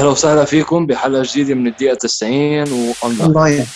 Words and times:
أهلا 0.00 0.10
وسهلا 0.10 0.44
فيكم 0.44 0.86
بحلقة 0.86 1.22
جديدة 1.24 1.54
من 1.54 1.66
الدقيقة 1.66 1.94
90 1.94 2.32
واونلاين 3.02 3.66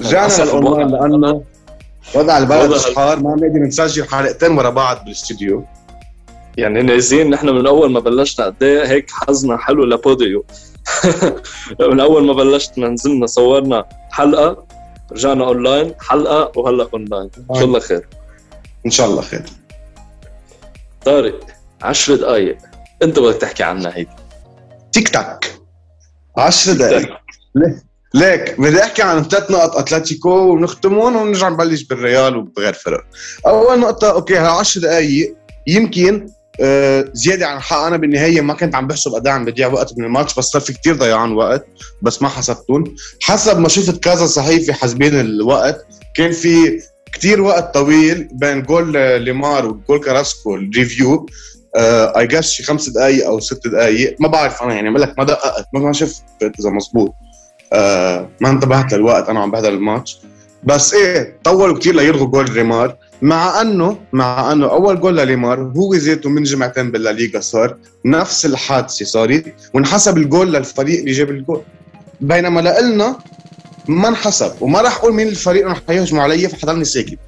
رجعنا 0.00 0.44
للاونلاين 0.44 0.88
لأنه 0.88 1.42
وضع 2.14 2.38
البلد 2.38 2.74
صار 2.74 3.20
ما 3.20 3.34
بنقدر 3.34 3.58
نسجل 3.58 4.08
حلقتين 4.08 4.58
ورا 4.58 4.70
بعض 4.70 5.04
بالاستديو. 5.04 5.64
يعني 6.56 6.82
نازلين 6.82 7.30
نحن 7.30 7.48
من 7.48 7.66
أول 7.66 7.92
ما 7.92 8.00
بلشنا 8.00 8.46
قد 8.46 8.62
إيه 8.62 8.86
هيك 8.86 9.10
حظنا 9.10 9.56
حلو 9.56 9.84
ل 9.84 9.93
podeo. 9.93 10.44
من 11.92 12.00
أول 12.00 12.26
ما 12.26 12.32
بلشنا 12.32 12.88
نزلنا 12.88 13.26
صورنا 13.26 13.84
حلقة 14.10 14.64
رجعنا 15.12 15.44
اونلاين 15.44 15.94
حلقة 16.00 16.52
وهلا 16.56 16.88
اونلاين 16.94 17.30
إن 17.50 17.54
شاء 17.54 17.64
الله 17.64 17.80
خير. 17.80 18.08
إن 18.86 18.90
شاء 18.90 19.06
الله 19.06 19.22
خير. 19.22 19.44
طارق 21.04 21.40
10 21.82 22.16
دقائق 22.16 22.69
انت 23.02 23.18
بدك 23.18 23.40
تحكي 23.40 23.62
عنها 23.62 23.96
هيك. 23.96 24.08
tick 24.92 25.08
tock. 25.08 25.52
10 26.36 26.72
دقائق 26.72 27.16
ليك 28.14 28.60
بدي 28.60 28.82
أحكي 28.82 29.02
عن 29.02 29.24
ثلاث 29.24 29.50
نقط 29.50 29.76
أتلتيكو 29.76 30.30
ونختمهن 30.30 31.16
ونرجع 31.16 31.48
نبلش 31.48 31.82
بالريال 31.82 32.36
وبغير 32.36 32.72
فرق. 32.72 33.04
أول 33.46 33.80
نقطة 33.80 34.10
okay 34.10 34.36
ها 34.36 34.48
10 34.48 34.80
دقائق 34.80 35.34
يمكن 35.66 36.26
آه 36.60 37.10
زيادة 37.12 37.46
عن 37.46 37.60
حق 37.60 37.76
أنا 37.76 37.96
بالنهاية 37.96 38.40
ما 38.40 38.54
كنت 38.54 38.74
عم 38.74 38.86
بحسب 38.86 39.14
قد 39.14 39.26
إيه 39.26 39.34
عم 39.34 39.44
بضيع 39.44 39.66
وقت 39.66 39.98
من 39.98 40.04
الماتش 40.04 40.34
بس 40.38 40.44
صار 40.44 40.62
في 40.62 40.72
كثير 40.72 40.96
ضيعان 40.96 41.32
وقت 41.32 41.66
بس 42.02 42.22
ما 42.22 42.28
حسبتهم. 42.28 42.94
حسب 43.22 43.58
ما 43.58 43.68
شفت 43.68 44.04
كذا 44.04 44.26
صحيفه 44.26 44.72
حاسبين 44.72 45.20
الوقت 45.20 45.86
كان 46.16 46.32
في 46.32 46.82
كثير 47.12 47.40
وقت 47.40 47.74
طويل 47.74 48.28
بين 48.32 48.62
جول 48.62 48.92
ليمار 49.24 49.66
وجول 49.66 50.00
كاراسكو 50.00 50.54
ال 50.54 50.63
review. 50.63 51.26
I 51.76 52.26
guess 52.26 52.50
شي 52.50 52.62
خمس 52.62 52.88
دقائق 52.88 53.26
أو 53.26 53.40
ست 53.40 53.66
دقائق 53.66 54.16
ما 54.20 54.28
بعرف 54.28 54.62
أنا 54.62 54.74
يعني 54.74 54.90
لك 54.90 55.18
ما 55.18 55.24
دققت 55.24 55.66
ما 55.72 55.92
شفت 55.92 56.22
اذا 56.42 56.70
مزبوط 56.70 57.14
آه 57.72 58.28
ما 58.40 58.50
انتبهت 58.50 58.94
للوقت 58.94 59.28
أنا 59.28 59.40
عم 59.40 59.50
بحضر 59.50 59.68
الماتش. 59.68 60.18
بس 60.64 60.94
إيه 60.94 61.38
طولوا 61.44 61.78
كثير 61.78 61.94
ليلغوا 61.94 62.26
جول 62.26 62.50
ريمار 62.50 62.96
مع 63.22 63.60
إنه 63.60 63.98
مع 64.12 64.52
إنه 64.52 64.70
أول 64.70 65.00
جول 65.00 65.16
لليمار 65.16 65.60
هو 65.76 65.94
ذاته 65.94 66.28
من 66.28 66.42
جمعتين 66.42 66.90
بالليغا 66.90 67.40
صار 67.40 67.76
نفس 68.04 68.46
الحادثة 68.46 69.04
صارت 69.04 69.54
وانحسب 69.74 70.16
الجول 70.16 70.52
للفريق 70.52 70.98
اللي 70.98 71.12
جاب 71.12 71.30
الجول. 71.30 71.62
بينما 72.20 72.60
لنا 72.60 73.18
ما 73.88 74.08
انحسب 74.08 74.52
وما 74.60 74.80
راح 74.80 74.96
أقول 74.96 75.14
مين 75.14 75.28
الفريق 75.28 75.66
رح 75.66 75.80
يهجموا 75.90 76.22
علي 76.22 76.48
فحضرني 76.48 76.84
ساكت. 76.84 77.18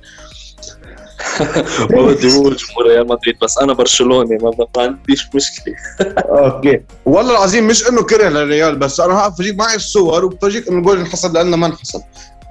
ما 1.91 2.02
بدي 2.06 2.33
أقول 2.33 2.56
جمهور 2.56 2.86
ريال 2.86 3.08
مدريد 3.08 3.36
بس 3.42 3.58
أنا 3.58 3.72
برشلوني 3.72 4.38
ما, 4.42 4.50
ما 4.77 4.83
عنديش 4.83 5.28
مشكلة. 5.34 5.74
okay. 6.18 6.80
والله 7.05 7.33
العظيم 7.33 7.66
مش 7.66 7.89
إنه 7.89 8.02
كره 8.02 8.28
للريال 8.28 8.77
بس 8.77 9.00
أنا 9.00 9.14
هقف 9.14 9.36
فرجيك 9.36 9.58
معي 9.58 9.77
الصور 9.77 10.24
وبفرجيك 10.24 10.69
إنه 10.69 10.78
الجول 10.78 10.98
انحسب 10.98 11.34
لأنه 11.34 11.56
ما 11.56 11.66
انحسب 11.66 12.00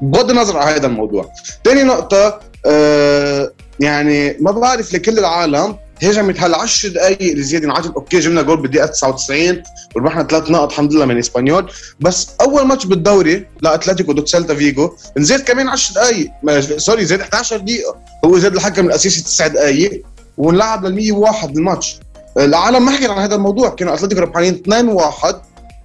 بغض 0.02 0.30
النظر 0.30 0.58
عن 0.58 0.68
هذا 0.74 0.88
الموضوع. 0.88 1.30
ثاني 1.66 1.84
نقطة 1.84 2.40
آه 2.66 3.52
يعني 3.80 4.38
ما 4.40 4.52
بعرف 4.52 4.94
لكل 4.94 5.20
العالم 5.20 5.76
هجمت 6.04 6.40
هال 6.40 6.56
10 6.56 6.90
دقائق 6.90 7.32
الزياده 7.32 7.66
انعطت. 7.66 7.94
okay 7.96 8.20
جبنا 8.20 8.42
جول 8.42 8.62
بالدقيقة 8.62 8.86
99 8.86 9.64
وربحنا 9.96 10.24
ثلاث 10.24 10.52
نقط 10.52 10.72
الحمد 10.72 10.94
لله 10.94 11.06
من 11.06 11.18
إسبانيول. 11.18 11.72
بس 12.00 12.28
أول 12.42 12.66
ماتش 12.66 12.86
بالدوري 12.86 13.46
لاتلتيكو 13.62 14.12
ضد 14.12 14.28
سيلتا 14.28 14.56
فيغو. 14.56 14.96
نزيد 15.18 15.40
كمان 15.40 15.70
10 15.70 15.94
دقائق 15.94 16.78
sorry 16.78 17.06
زاد 17.06 17.22
11 17.22 17.58
دقيقة. 17.58 17.96
هو 18.26 18.38
زاد 18.38 18.56
الحكم 18.56 18.86
الأساسي 18.86 19.22
9 19.22 19.48
دقائق 19.48 20.04
ونلعب 20.38 20.86
لل 20.86 20.96
101 20.96 21.58
الماتش. 21.58 22.00
العالم 22.38 22.86
ما 22.86 22.92
حكي 22.92 23.08
عن 23.08 23.18
هذا 23.18 23.36
الموضوع. 23.36 23.70
كانوا 23.70 23.94
أتلتيكو 23.94 24.22
ربحانين 24.22 24.54
2-1 24.54 25.36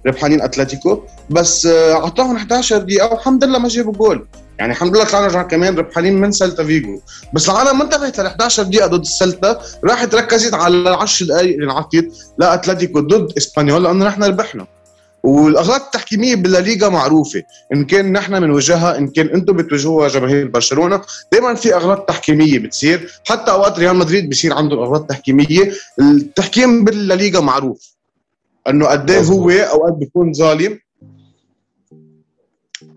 ربحانين 0.07 0.41
أتلتيكو. 0.41 1.03
بس 1.29 1.65
أعطاهم 1.65 2.35
11 2.35 2.77
دقيقة 2.77 3.13
والحمد 3.13 3.43
لله 3.43 3.59
ما 3.59 3.67
جابوا 3.67 3.93
جول. 3.93 4.27
يعني 4.59 4.71
الحمد 4.71 4.95
لله 4.95 5.05
طلعنا 5.05 5.27
رجعنا 5.27 5.47
كمان 5.47 5.75
ربحانين 5.75 6.21
من 6.21 6.31
سلتا 6.31 6.63
فيغو. 6.63 6.99
بس 7.33 7.49
العالم 7.49 7.77
ما 7.77 7.83
انتبهت 7.83 8.19
ل 8.19 8.25
11 8.25 8.63
دقيقة 8.63 8.87
ضد 8.87 9.01
السلتا 9.01 9.61
راحت 9.83 10.15
ركزت 10.15 10.53
على 10.53 10.75
ال 10.77 10.87
10 10.87 11.25
دقائق 11.25 11.53
اللي 11.53 11.65
انعطت 11.65 12.07
لأتلتيكو 12.37 12.99
ضد 12.99 13.37
إسبانيول 13.37 13.83
لأنه 13.83 14.05
نحن 14.05 14.23
ربحنا. 14.23 14.67
والاغلاط 15.23 15.81
التحكيمية 15.81 16.35
بالليغا 16.35 16.89
معروفة. 16.89 17.43
إن 17.73 17.85
كان 17.85 18.11
نحن 18.11 18.39
بنوجهها 18.39 18.97
إن 18.97 19.07
كان 19.07 19.27
أنتم 19.27 19.53
بتوجهوها 19.53 20.07
جماهير 20.07 20.47
برشلونة 20.47 21.01
دائما 21.31 21.53
في 21.53 21.75
اغلاط 21.75 22.09
تحكيمية 22.09 22.59
بتصير. 22.59 23.21
حتى 23.25 23.51
أوقات 23.51 23.79
ريال 23.79 23.95
مدريد 23.95 24.29
بصير 24.29 24.53
عنده 24.53 24.83
اغلاط 24.83 25.09
تحكيمية. 25.09 25.71
التحكيم 25.99 26.83
بالليغا 26.83 27.39
معروف. 27.39 27.96
انه 28.69 28.85
قد 28.85 29.11
إيه 29.11 29.19
هو 29.21 29.49
اوقات 29.49 29.93
بيكون 29.93 30.33
ظالم. 30.33 30.79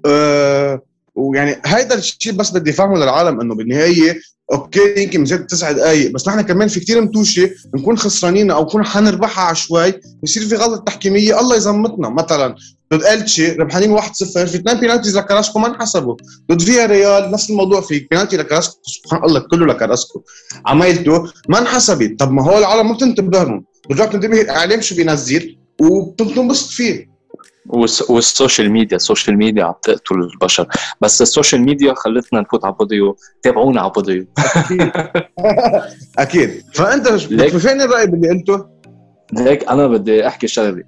أه 0.07 0.83
ويعني 1.15 1.57
هيدا 1.67 1.95
الشيء 1.95 2.33
بس 2.33 2.51
بدي 2.51 2.71
افهمه 2.71 2.97
للعالم 2.97 3.41
انه 3.41 3.55
بالنهاية 3.55 4.21
okay 4.53 5.03
يمكن 5.03 5.25
زاد 5.25 5.47
تسع 5.47 5.73
دقائق 5.73 6.13
بس 6.13 6.29
نحن 6.29 6.41
كمان 6.41 6.69
في 6.69 6.81
كثير 6.81 7.01
متوشة 7.01 7.51
نكون 7.75 7.99
خسرانين 7.99 8.51
أو 8.51 8.63
نكون 8.63 8.85
حنربحها 8.85 9.45
على 9.45 9.57
شوي 9.57 9.93
بصير 10.23 10.43
في 10.43 10.55
غلط 10.55 10.83
تحكيمية 10.87 11.41
الله 11.41 11.57
يزمتنا 11.57 12.09
مثلا. 12.09 12.55
ضد 12.95 13.03
إلتشي 13.03 13.53
ربحانين 13.53 13.99
1-0 13.99 14.03
في 14.25 14.45
اثنين 14.45 14.81
penalties 14.81 15.19
لكراسكو 15.19 15.59
ما 15.59 15.67
انحسبوا. 15.69 16.17
ضد 16.53 16.63
فيا 16.63 16.87
ريال 16.87 17.31
نفس 17.31 17.51
الموضوع 17.51 17.81
في 17.81 18.07
بينالتي 18.11 18.37
لكراسكو 18.37 18.79
سبحان 18.83 19.25
الله 19.25 19.41
كله 19.41 19.67
لكراسكو. 19.67 20.23
عملته 20.67 21.33
ما 21.49 21.59
انحسبت. 21.59 22.21
طب 22.21 22.33
ما 22.33 22.43
هو 22.45 22.59
العالم 22.59 22.89
ما 22.89 22.95
بتنتبه 22.95 23.43
لهم 23.45 23.65
بترجع 23.85 24.05
تنتبه 24.05 24.41
الاعلام 24.41 24.81
شو 24.81 24.95
بينزل 24.95 25.59
وبتنبسط 25.81 26.71
فيه. 26.71 27.11
وال 28.09 28.24
social 28.24 28.71
media 28.71 28.97
ال 28.97 29.02
social 29.02 29.37
media 29.37 29.65
عم 29.65 29.75
تقتل 29.83 30.15
البشر. 30.15 30.67
بس 31.01 31.23
ال 31.23 31.28
social 31.28 31.63
media 31.63 31.95
خلتنا 31.95 32.41
نفوت 32.41 32.65
على 32.65 32.75
podeo 32.75 33.17
تابعونا 33.43 33.81
على 33.81 33.91
podeo 33.91 34.27
أكيد. 34.57 34.91
أكيد. 36.19 36.63
فأنت 36.75 37.09
فين 37.09 37.81
الرأي 37.81 38.07
باللي 38.07 38.29
قلته؟ 38.29 38.67
ليك 39.33 39.69
أنا 39.69 39.87
بدي 39.87 40.27
أحكي 40.27 40.49
شغله 40.49 40.83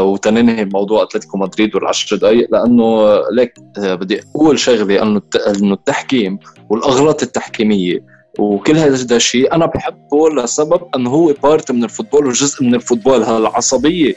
وتننهي 0.00 0.64
موضوع 0.64 1.02
أتلتيكو 1.02 1.38
مدريد 1.38 1.74
والعشر 1.74 2.16
دقائق 2.16 2.48
لأنه 2.52 3.14
ليك 3.30 3.54
آه 3.78 3.94
بدي 3.94 4.20
أقول 4.34 4.58
شغله 4.58 5.02
انه 5.02 5.22
إنه 5.48 5.74
التحكيم 5.74 6.38
والأغلاط 6.70 7.22
التحكيمية 7.22 8.04
وكل 8.38 8.76
هذا 8.76 9.16
الشيء 9.16 9.54
أنا 9.54 9.66
بحبه 9.66 10.30
لسبب 10.30 10.80
إنه 10.96 11.10
هو 11.10 11.34
part 11.42 11.70
من 11.70 11.84
ال 11.84 11.89
football 11.89 12.26
وجزء 12.26 12.64
من 12.64 12.74
ال 12.74 12.79
football 12.79 13.22
هالعصبية 13.22 14.14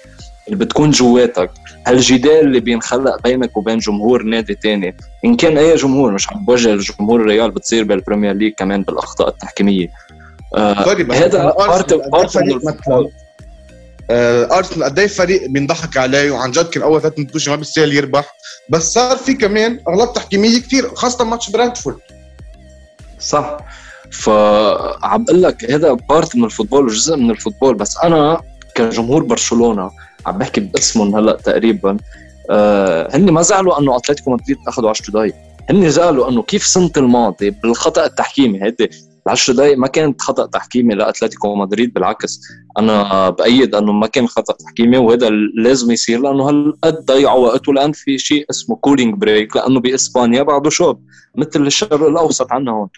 اللي 0.48 0.66
بتكون 0.66 0.92
جواتك 0.92 1.52
هالجدال 1.88 2.40
اللي 2.40 2.60
بينخلق 2.60 3.22
بينك 3.24 3.58
وبين 3.58 3.78
جمهور 3.78 4.24
نادي 4.24 4.56
تاني 4.56 4.98
إن 5.26 5.36
كان 5.36 5.58
أي 5.58 5.76
جمهور 5.76 6.12
مش 6.12 6.32
عم 6.32 6.46
بوجه 6.46 6.76
لجمهور 6.76 7.22
الريال 7.22 7.52
بتصير 7.52 7.84
بال 7.84 7.95
Premier 7.95 8.34
League 8.34 8.54
كمان 8.54 8.84
بالأخطاء 8.84 9.28
التحكيمية. 9.28 9.88
آه 10.56 10.74
هذا 11.12 11.54
part 11.58 11.94
part 11.94 12.38
من 12.38 12.52
ال 12.52 12.58
football. 12.58 13.12
أرسنال 14.12 14.84
قد 14.84 15.00
إيه 15.00 15.08
فريق 15.08 15.50
بينضحك 15.50 15.98
عليه 15.98 16.32
وعن 16.32 16.52
جد 16.52 16.70
كان 16.70 16.84
أول 16.84 17.02
ثلاث 17.02 17.20
ماتشات 17.20 17.50
ما 17.50 17.56
بيستاهل 17.56 17.94
يربح. 17.94 18.36
بس 18.70 18.94
صار 18.94 19.18
في 19.18 19.34
كمان 19.34 19.80
أغلاط 19.88 20.16
تحكيمية 20.16 20.60
كثير 20.60 20.96
خاصة 20.96 21.26
ماتش 21.26 21.50
برانتفورد. 21.50 21.98
صح. 23.20 23.58
فعم 24.12 25.24
بقول 25.24 25.44
لك 25.44 25.72
هذا 25.72 25.94
part 25.94 26.36
من 26.36 26.44
ال 26.44 26.48
football 26.48 26.86
وجزء 26.86 27.16
من 27.16 27.32
ال 27.32 27.37
football 27.37 27.76
بس 27.76 27.98
أنا 27.98 28.42
كجمهور 28.76 29.24
برشلونة 29.24 29.92
عم 30.26 30.38
بحكي 30.38 30.62
باسمهم 30.62 31.16
هلأ 31.16 31.34
تقريبا 31.36 31.98
آه 32.50 33.16
هن 33.16 33.32
ما 33.32 33.42
زعلوا 33.42 33.80
إنه 33.80 33.98
أتلتيكو 33.98 34.32
مدريد 34.32 34.58
اخذوا 34.68 34.90
10 34.90 35.12
دقائق 35.12 35.34
هن 35.70 35.90
زعلوا 35.90 36.30
إنه 36.30 36.44
كيف 36.44 36.66
سنة 36.66 36.92
الماضي 36.98 37.50
بالخطأ 37.50 38.06
التحكيمي 38.06 38.64
هيدي 38.64 38.90
ال 39.28 39.32
10 39.32 39.54
دقائق 39.54 39.78
ما 39.78 39.88
كانت 39.88 40.22
خطأ 40.22 40.46
تحكيمي 40.46 40.96
لاتلتيكو 40.96 41.56
مدريد 41.56 41.94
بالعكس. 41.94 42.42
أنا 42.80 43.30
بأيد 43.30 43.76
إنه 43.76 43.92
ما 43.92 44.08
كان 44.08 44.28
خطأ 44.28 44.54
تحكيمي 44.54 44.98
وهذا 44.98 45.30
لازم 45.56 45.92
يصير 45.92 46.20
لأنه 46.20 46.50
هالقد 46.50 47.06
ضيعوا 47.06 47.48
وقت 47.48 47.68
والان 47.68 47.92
في 47.92 48.18
شيء 48.18 48.46
اسمه 48.50 48.76
cooling 48.76 49.16
break 49.16 49.56
لأنه 49.56 49.80
بإسبانيا 49.80 50.44
بعده 50.44 50.70
شوب 50.70 51.02
مثل 51.36 51.68
الشرق 51.68 51.94
الأوسط 51.94 52.52
عندنا 52.52 52.72
هون. 52.72 52.90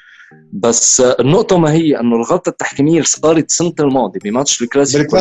بس 0.54 1.02
النقطة 1.02 1.58
ما 1.58 1.72
هي؟ 1.72 2.00
إنه 2.00 2.16
الغلطة 2.16 2.50
التحكيمية 2.50 2.92
اللي 2.92 3.04
صارت 3.04 3.46
السنة 3.46 3.74
الماضية 3.80 4.20
بماتش 4.24 4.62
الكلاسيكو 4.62 5.18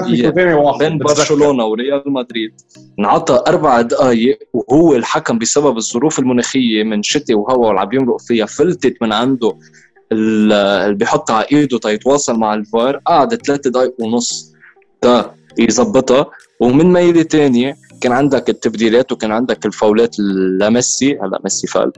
بين 0.79 0.99
برشلونة 0.99 1.64
وريال 1.64 2.03
مدريد 2.06 2.55
انعطى 2.99 3.43
أربع 3.47 3.81
دقائق 3.81 4.38
وهو 4.53 4.94
الحكم 4.97 5.38
بسبب 5.38 5.76
الظروف 5.76 6.19
المناخية 6.19 6.82
من 6.82 7.03
شتي 7.03 7.35
وهواء 7.35 7.69
واللي 7.69 7.81
عم 7.81 7.88
يمرق 7.93 8.20
فيها 8.20 8.47
فلتت 8.47 8.97
من 9.03 9.12
عنده. 9.12 9.58
اللي 10.12 10.94
بيحطها 10.94 11.37
على 11.37 11.47
إيده 11.53 11.79
تيتواصل 11.79 12.38
مع 12.38 12.55
الفار 12.55 12.97
قعد 12.97 13.35
ثلاث 13.35 13.69
دقائق 13.69 13.94
ونص 13.99 14.53
تا 15.00 15.35
يظبطها. 15.58 16.26
ومن 16.61 16.93
ميله 16.93 17.23
ثانية 17.23 17.76
كان 18.00 18.12
عندك 18.12 18.49
التبديلات 18.49 19.12
وكان 19.12 19.32
عندك 19.32 19.67
الفاولات 19.67 20.19
لميسي 20.61 21.19
هلا 21.23 21.41
ميسي 21.44 21.67
فال 21.67 21.93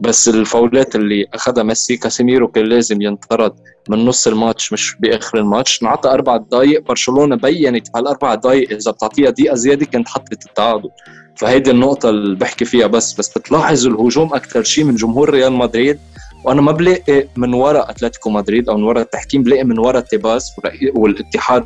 بس 0.00 0.28
الفاولات 0.28 0.96
اللي 0.96 1.26
أخذها 1.34 1.62
ميسي 1.62 1.96
كاسيميرو 1.96 2.48
كان 2.48 2.64
لازم 2.64 3.02
ينطرد 3.02 3.52
من 3.88 4.04
نص 4.04 4.26
الماتش 4.26 4.72
مش 4.72 4.96
بآخر 5.00 5.38
الماتش. 5.38 5.82
انعطى 5.82 6.10
أربع 6.10 6.36
دقائق 6.36 6.82
برشلونة 6.88 7.36
بينت 7.36 7.86
هالاربع 7.96 8.34
دقائق 8.34 8.70
إذا 8.70 8.90
بتعطيها 8.90 9.30
دقيقة 9.30 9.54
زيادة 9.54 9.86
كانت 9.86 10.08
حطت 10.08 10.46
التعادل. 10.46 10.90
فهيدي 11.36 11.70
النقطة 11.70 12.10
اللي 12.10 12.36
بحكي 12.36 12.64
فيها 12.64 12.86
بس 12.86 13.12
بس 13.12 13.38
بتلاحظ 13.38 13.86
الهجوم 13.86 14.34
أكثر 14.34 14.62
شيء 14.62 14.84
من 14.84 14.94
جمهور 14.94 15.30
ريال 15.30 15.52
مدريد. 15.52 15.98
وأنا 16.44 16.62
ما 16.62 16.72
بلاقي 16.72 17.28
من 17.36 17.54
وراء 17.54 17.90
أتلتيكو 17.90 18.30
مدريد 18.30 18.68
أو 18.68 18.76
من 18.76 18.84
وراء 18.84 19.02
التحكيم 19.02 19.42
بلاقي 19.42 19.64
من 19.64 19.78
وراء 19.78 20.02
تيباس 20.02 20.52
والاتحاد 20.94 21.64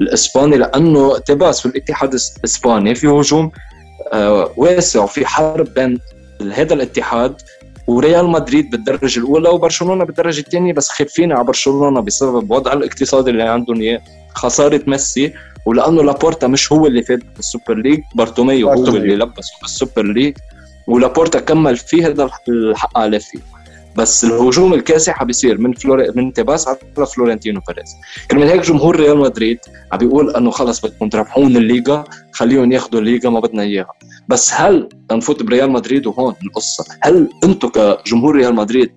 الإسباني 0.00 0.56
لأنه 0.56 1.18
تيباس 1.18 1.66
والاتحاد 1.66 2.14
الإسباني 2.14 2.94
في 2.94 3.06
هجوم 3.08 3.50
آه، 4.12 4.50
واسع 4.56 5.02
وفي 5.02 5.26
حرب 5.26 5.74
بين 5.74 6.00
هذا 6.54 6.74
الاتحاد 6.74 7.36
وريال 7.86 8.28
مدريد 8.28 8.70
بالدرجة 8.70 9.18
الأولى 9.18 9.48
وبرشلونة 9.48 10.04
بالدرجة 10.04 10.40
الثانية 10.40 10.72
بس 10.72 10.88
خايفين 10.88 11.32
على 11.32 11.44
برشلونة 11.44 12.00
بسبب 12.00 12.50
وضع 12.50 12.72
الاقتصادي 12.72 13.30
اللي 13.30 13.42
عندهم 13.42 13.80
اياه 13.80 14.02
خسارة 14.34 14.82
ميسي 14.86 15.32
ولأنه 15.66 16.02
لابورتا 16.02 16.46
مش 16.46 16.72
هو 16.72 16.86
اللي 16.86 17.02
فات 17.02 17.20
بالسوبر 17.36 17.74
ليج 17.74 18.00
بارتوميو 18.14 18.68
هو 18.68 18.96
اللي 18.96 19.16
لبسه 19.16 19.52
بالسوبر 19.62 20.02
ليج 20.02 20.36
ولابورتا 20.86 21.40
كمل 21.40 21.76
فيه 21.76 22.06
هذا 22.06 22.30
الحق 22.48 22.98
عليه 22.98 23.18
فيه. 23.18 23.38
بس 23.96 24.24
الهجوم 24.24 24.74
الكاسح 24.74 25.24
بيصير 25.24 25.60
من 25.60 25.72
فلور... 25.72 26.06
من 26.16 26.32
تيباس 26.32 26.68
على 26.68 26.78
فلورنتينو 27.14 27.60
بيريز 27.68 27.94
كرمال 28.30 28.48
هيك 28.48 28.60
جمهور 28.60 28.96
ريال 28.96 29.18
مدريد 29.18 29.58
عم 29.92 29.98
بيقول 29.98 30.36
إنه 30.36 30.50
خلص 30.50 30.80
بدكم 30.80 31.08
تربحون 31.08 31.56
الليغا 31.56 32.04
خليهم 32.32 32.72
ياخذوا 32.72 33.00
الليغا 33.00 33.30
ما 33.30 33.40
بدنا 33.40 33.62
إياها. 33.62 33.92
بس 34.28 34.52
هل 34.54 34.88
نفوت 35.12 35.42
بريال 35.42 35.70
مدريد 35.70 36.06
وهون؟ 36.06 36.34
القصة 36.44 36.84
هل 37.02 37.28
أنتم 37.44 37.68
كجمهور 37.68 38.36
ريال 38.36 38.54
مدريد 38.54 38.92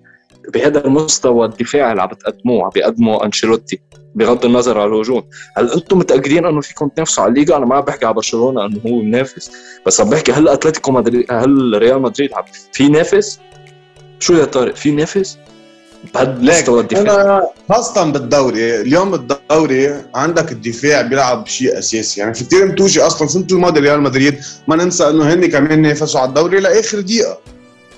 بهذا 0.54 0.84
المستوى 0.84 1.46
الدفاعي 1.46 1.90
اللي 1.90 2.02
عم 2.02 2.08
بتقدموه 2.08 2.64
عم 2.64 2.70
بيقدموا 2.74 3.24
أنشيلوتي 3.24 3.80
بغض 4.14 4.44
النظر 4.44 4.80
عن 4.80 4.88
الهجوم 4.88 5.22
هل 5.56 5.72
أنتم 5.72 5.98
متأكدين 5.98 6.46
إنه 6.46 6.60
فيكم 6.60 6.88
تنافسوا 6.88 7.24
على 7.24 7.30
الليغا؟ 7.30 7.56
أنا 7.56 7.66
ما 7.66 7.76
عم 7.76 7.80
بحكي 7.82 8.06
على 8.06 8.14
برشلونة 8.14 8.66
إنه 8.66 8.80
هو 8.86 9.02
منافس 9.02 9.50
بس 9.86 10.00
عم 10.00 10.10
بحكي 10.10 10.32
هل 10.32 10.48
أتلتيكو 10.48 10.92
مدريد 10.92 11.32
هل 11.32 11.78
ريال 11.78 12.02
مدريد 12.02 12.30
في 12.72 12.84
ينافس؟ 12.84 13.40
شو 14.20 14.34
يا 14.34 14.44
طارق 14.44 14.74
في 14.76 14.90
نفس؟ 14.90 15.38
بهالمستوى 16.14 16.80
الدفاع. 16.80 17.50
خاصة 17.68 18.04
بالدوري 18.04 18.80
اليوم 18.80 19.10
بالدوري 19.10 20.02
عندك 20.14 20.52
الدفاع 20.52 21.02
بيلعب 21.02 21.46
شيء 21.46 21.78
أساسي. 21.78 22.20
يعني 22.20 22.34
في 22.34 22.44
كثير 22.44 22.66
متوجي 22.66 23.00
أصلا 23.00 23.28
سنة 23.28 23.46
الماضية 23.52 23.80
ريال 23.80 24.00
مدريد؟ 24.00 24.40
ما 24.68 24.76
ننسى 24.76 25.08
إنه 25.10 25.34
هن 25.34 25.46
كمان 25.46 25.82
نافسوا 25.82 26.20
على 26.20 26.28
الدوري 26.28 26.60
لآخر 26.60 27.00
دقيقة. 27.00 27.38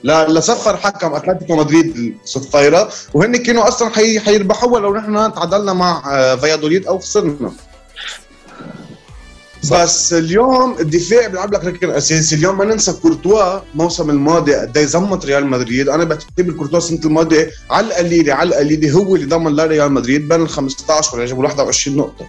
لصفر 0.05 0.77
حكم 0.77 1.15
أتلتيكو 1.15 1.57
مدريد 1.57 2.17
صفيرة 2.25 2.89
وهن 3.15 3.37
كانوا 3.37 3.69
أصلا 3.69 3.89
حي... 3.89 4.21
حيربحوها 4.21 4.81
لو 4.81 4.97
نحن 4.97 5.35
تعادلنا 5.35 5.73
مع 5.73 6.03
آه، 6.15 6.37
فيادوليد 6.37 6.87
أو 6.87 6.99
خسرنا. 6.99 7.53
صح. 9.69 9.83
بس 9.83 10.13
اليوم 10.13 10.77
الدفاع 10.81 11.27
بيلعب 11.27 11.55
لك 11.55 11.65
ركن 11.65 11.91
اساسي 11.91 12.35
اليوم 12.35 12.59
ما 12.59 12.65
ننسى 12.65 12.93
كورتوا 12.93 13.61
الموسم 13.75 14.11
الماضي 14.11 14.55
قد 14.55 14.77
إيه 14.77 14.85
زمت 14.85 15.27
ريال 15.27 15.47
مدريد. 15.47 15.89
أنا 15.89 16.05
بعتبر 16.05 16.53
كورتوا 16.53 16.79
السنة 16.79 17.01
الماضيه 17.05 17.51
على 17.71 17.87
القليله 17.87 18.35
على 18.35 18.49
القليله 18.49 18.91
هو 18.93 19.17
اللي 19.17 19.27
ضمن 19.27 19.57
لريال 19.57 19.93
مدريد 19.93 20.29
بين 20.29 20.43
ال 20.43 20.49
15 20.49 21.17
ولا 21.17 21.27
جابوا 21.27 21.45
21 21.45 21.97
نقطة. 21.97 22.27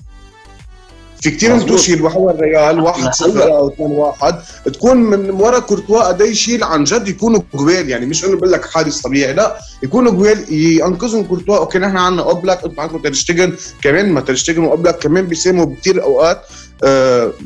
في 1.21 1.31
كثير 1.31 1.53
من 1.55 1.65
تشيل 1.65 2.01
وحول 2.01 2.33
الريال 2.33 2.79
1 2.79 3.13
0 3.13 3.43
أو 3.57 3.67
2 3.67 3.91
1 3.91 4.41
تكون 4.65 4.97
من 4.97 5.29
ورا 5.29 5.59
كورتوا 5.59 6.03
قد 6.07 6.21
يشيل 6.21 6.63
عن 6.63 6.83
جد 6.83 7.07
يكونوا 7.07 7.41
جوال 7.53 7.89
يعني 7.89 8.05
مش 8.05 8.25
إنه 8.25 8.35
بقول 8.35 8.51
لك 8.51 8.65
حادث 8.65 8.97
طبيعي 9.01 9.33
لا. 9.33 9.57
يكونوا 9.83 10.11
جوال 10.11 10.53
ينقذهم 10.53 11.23
كورتوا. 11.23 11.57
okay 11.57 11.79
نحن 11.79 11.97
عندنا 11.97 12.21
أوبلاك 12.21 12.63
أنتم 12.63 12.81
عندكم 12.81 12.97
تير 12.97 13.16
شتيجن 13.16 13.53
كمان 13.81 14.11
ما 14.11 14.21
تير 14.21 14.35
شتيجن 14.35 14.63
وأوبلاك 14.63 14.99
كمان 14.99 15.25
بيساهموا 15.27 15.65
بكثير 15.65 16.03
أوقات. 16.03 16.41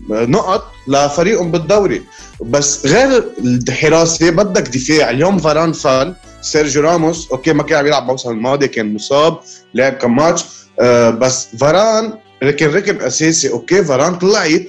نقط 0.09 0.63
لفريقهم 0.87 1.51
بالدوري. 1.51 2.01
بس 2.41 2.85
غير 2.85 3.23
الحراسه 3.39 4.29
بدك 4.29 4.67
دفاع. 4.67 5.09
اليوم 5.09 5.37
فاران 5.37 5.71
فال 5.71 6.15
سيرجيو 6.41 6.81
راموس 6.81 7.31
okay 7.31 7.53
ما 7.53 7.63
كان 7.63 7.79
عم 7.79 7.87
يلعب 7.87 8.03
الموسم 8.03 8.31
الماضي 8.31 8.67
كان 8.67 8.93
مصاب 8.93 9.39
لعب 9.73 9.93
كم 9.93 10.15
ماتش. 10.15 10.45
آه، 10.79 11.09
بس 11.09 11.47
فاران 11.59 12.13
ركن 12.43 12.67
ركن 12.67 13.01
أساسي 13.01 13.49
okay 13.51 13.83
فاران 13.83 14.15
طلعت 14.15 14.61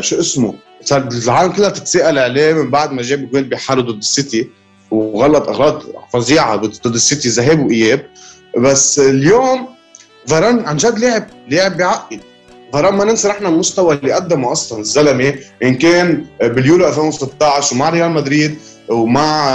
شو 0.00 0.20
اسمه 0.20 0.54
صار 0.84 1.08
العالم 1.12 1.52
كلها 1.52 1.68
تتساءل 1.70 2.18
عليه 2.18 2.52
من 2.52 2.70
بعد 2.70 2.92
ما 2.92 3.02
جاب 3.02 3.30
جول 3.30 3.44
بحاله 3.44 3.82
ضد 3.82 3.96
السيتي 3.96 4.50
وغلط 4.90 5.48
اغلاط 5.48 5.82
فظيعة 6.12 6.56
ضد 6.56 6.94
السيتي 6.94 7.28
ذهاب 7.28 7.66
وإياب. 7.66 8.06
بس 8.58 8.98
اليوم 8.98 9.68
فاران 10.26 10.66
عن 10.66 10.76
جد 10.76 10.98
لعب 10.98 11.26
لعب 11.48 11.76
بعقل. 11.76 12.20
فرغم 12.72 12.98
ما 12.98 13.04
ننسى 13.04 13.28
نحن 13.28 13.46
المستوى 13.46 13.94
اللي 13.94 14.12
قدمه 14.12 14.52
أصلا 14.52 14.80
الزلمة 14.80 15.34
إن 15.62 15.74
كان 15.74 16.24
باليورو 16.40 16.88
2016 16.88 17.76
ومع 17.76 17.88
ريال 17.90 18.10
مدريد 18.10 18.58
ومع 18.88 19.50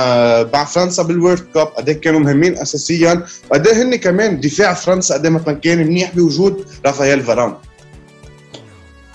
مع 0.54 0.66
فرنسا 0.66 1.04
بالورد 1.04 1.40
كاب 1.54 1.68
قد 1.68 1.90
إيه 1.90 2.02
كانوا 2.02 2.20
مهمين 2.20 2.58
اساسيا 2.58 3.26
وقد 3.52 3.68
إيه 3.68 3.84
هن 3.84 3.96
كمان 3.96 4.40
دفاع 4.40 4.74
فرنسا 4.74 5.16
قد 5.16 5.26
إيه 5.26 5.32
مثلا 5.32 5.54
كان 5.54 5.78
منيح 5.78 6.16
بوجود 6.16 6.66
رافائيل 6.86 7.22
فاران 7.22 7.54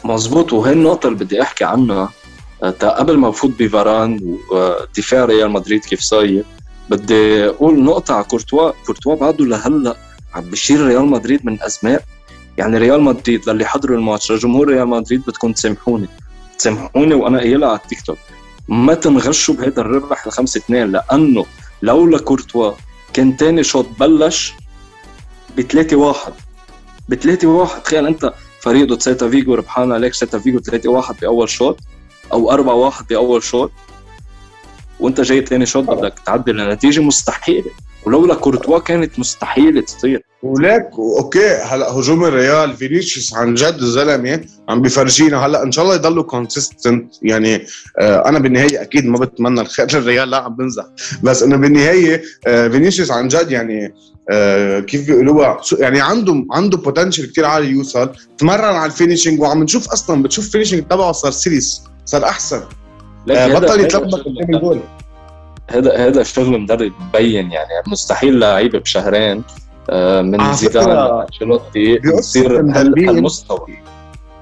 مزبوط 0.05 0.53
وهي 0.53 0.73
النقطة 0.73 1.07
اللي 1.07 1.25
بدي 1.25 1.43
أحكي 1.43 1.65
عنها. 1.65 2.09
قبل 2.81 3.17
ما 3.17 3.29
نفوت 3.29 3.51
بفاران 3.59 4.39
ودفاع 4.51 5.25
ريال 5.25 5.51
مدريد 5.51 5.85
كيف 5.85 6.01
صاير 6.01 6.45
بدي 6.91 7.47
أقول 7.47 7.83
نقطة 7.83 8.15
على 8.15 8.25
كورتوا، 8.25 8.73
كورتوا 8.87 9.15
بعده 9.17 9.45
لهلأ 9.45 9.97
عم 10.35 10.43
بشيل 10.51 10.81
ريال 10.81 11.07
مدريد 11.07 11.47
من 11.47 11.63
ازمات 11.63 12.03
يعني 12.59 12.79
ريال 12.79 13.03
مدريد 13.03 13.49
للي 13.49 13.65
حضروا 13.65 13.97
الماتش 13.97 14.33
لجمهور 14.33 14.69
ريال 14.69 14.89
مدريد 14.89 15.23
بدكم 15.27 15.53
تسامحوني. 15.53 16.09
تسامحوني 16.59 17.15
وأنا 17.15 17.39
قايلها 17.39 17.69
على 17.69 17.79
التيك 17.79 18.01
توك. 18.01 18.19
ما 18.69 18.95
تنغشوا 18.95 19.55
بهذا 19.55 19.81
الربح 19.81 20.29
5 20.29 20.59
2 20.59 20.93
لأنه 20.93 21.47
لولا 21.83 22.19
كورتوا 22.19 22.73
كان 23.13 23.37
تاني 23.37 23.65
شوط 23.65 23.87
بلش 24.01 24.55
ب 25.57 25.61
3 25.61 25.97
1 25.97 26.33
ب 27.09 27.15
3 27.15 27.49
1 27.49 27.83
تخيل 27.83 28.07
أنت 28.07 28.33
فريق 28.61 28.89
ضد 28.89 29.03
سيلتا 29.03 29.29
فيجو 29.29 29.55
ربحان 29.55 29.93
عليك 29.93 30.15
سيلتا 30.15 30.39
فيجو 30.39 30.59
3 30.59 30.89
1 30.91 31.17
بأول 31.21 31.49
شوط 31.49 31.79
أو 32.33 32.51
4 32.51 32.75
1 32.75 33.07
بأول 33.07 33.43
شوط. 33.43 33.71
وأنت 35.01 35.21
جاي 35.21 35.47
ثاني 35.47 35.67
شوط 35.67 35.85
بدك 35.85 36.15
تعدل 36.27 36.57
لنتيجة 36.57 37.01
مستحيلة. 37.01 37.71
ولولا 38.07 38.35
كورتوا 38.35 38.79
كانت 38.79 39.19
مستحيل 39.19 39.83
تصير. 39.83 40.23
وليك 40.43 40.87
okay 40.99 41.49
هلا 41.49 41.93
هجوم 41.93 42.25
الريال 42.25 42.77
فينيسيوس 42.77 43.35
عن 43.35 43.55
جد 43.55 43.75
الزلمه 43.75 44.41
عم 44.69 44.83
بفرجينا. 44.83 45.47
هلا 45.47 45.63
ان 45.63 45.73
شاء 45.73 45.85
الله 45.85 45.95
يضلوا 45.95 46.23
consistent 46.23 47.15
يعني 47.23 47.67
آه 47.99 48.29
أنا 48.29 48.39
بالنهاية 48.39 48.83
أكيد 48.83 49.07
ما 49.07 49.19
بتمنى 49.19 49.61
الخير 49.61 49.87
للريال 49.95 50.31
لا 50.31 50.37
عم 50.37 50.57
بمزح. 50.57 50.85
بس 51.23 51.43
انه 51.43 51.57
بالنهاية 51.57 52.23
آه 52.47 52.69
فينيسيوس 52.69 53.11
عن 53.11 53.29
جد 53.29 53.51
يعني 53.51 53.95
آه 54.31 54.81
كيف 54.81 55.07
بيقولوها 55.07 55.61
يعني 55.79 56.01
عنده 56.01 56.47
عنده 56.51 56.79
potential 56.79 57.27
كثير 57.27 57.45
عالي 57.45 57.69
يوصل. 57.69 58.11
تمرن 58.39 58.75
على 58.75 58.87
ال 58.87 58.92
finishing 58.92 59.41
وعم 59.41 59.63
نشوف 59.63 59.89
أصلا 59.89 60.23
بتشوف 60.23 60.47
ال 60.47 60.50
finishing 60.50 60.83
تبعه 60.83 61.13
صار 61.13 61.31
serious 61.31 61.83
صار 62.05 62.25
أحسن. 62.25 62.61
آه 63.31 63.59
بطل 63.59 63.81
يتلبك 63.81 64.19
قدام 64.19 64.55
الجول. 64.55 64.81
هذا 65.71 65.97
هذا 66.07 66.23
شغل 66.23 66.61
مدرب 66.61 66.93
مبين 67.01 67.53
يعني 67.53 67.69
مستحيل 67.87 68.39
لعيبه 68.39 68.79
بشهرين 68.79 69.43
آه، 69.91 70.23
من 70.23 70.53
زيدان 70.53 70.91
أنشيلوتي 70.91 72.01
يصير 72.05 72.61
هالمستوى. 72.61 73.67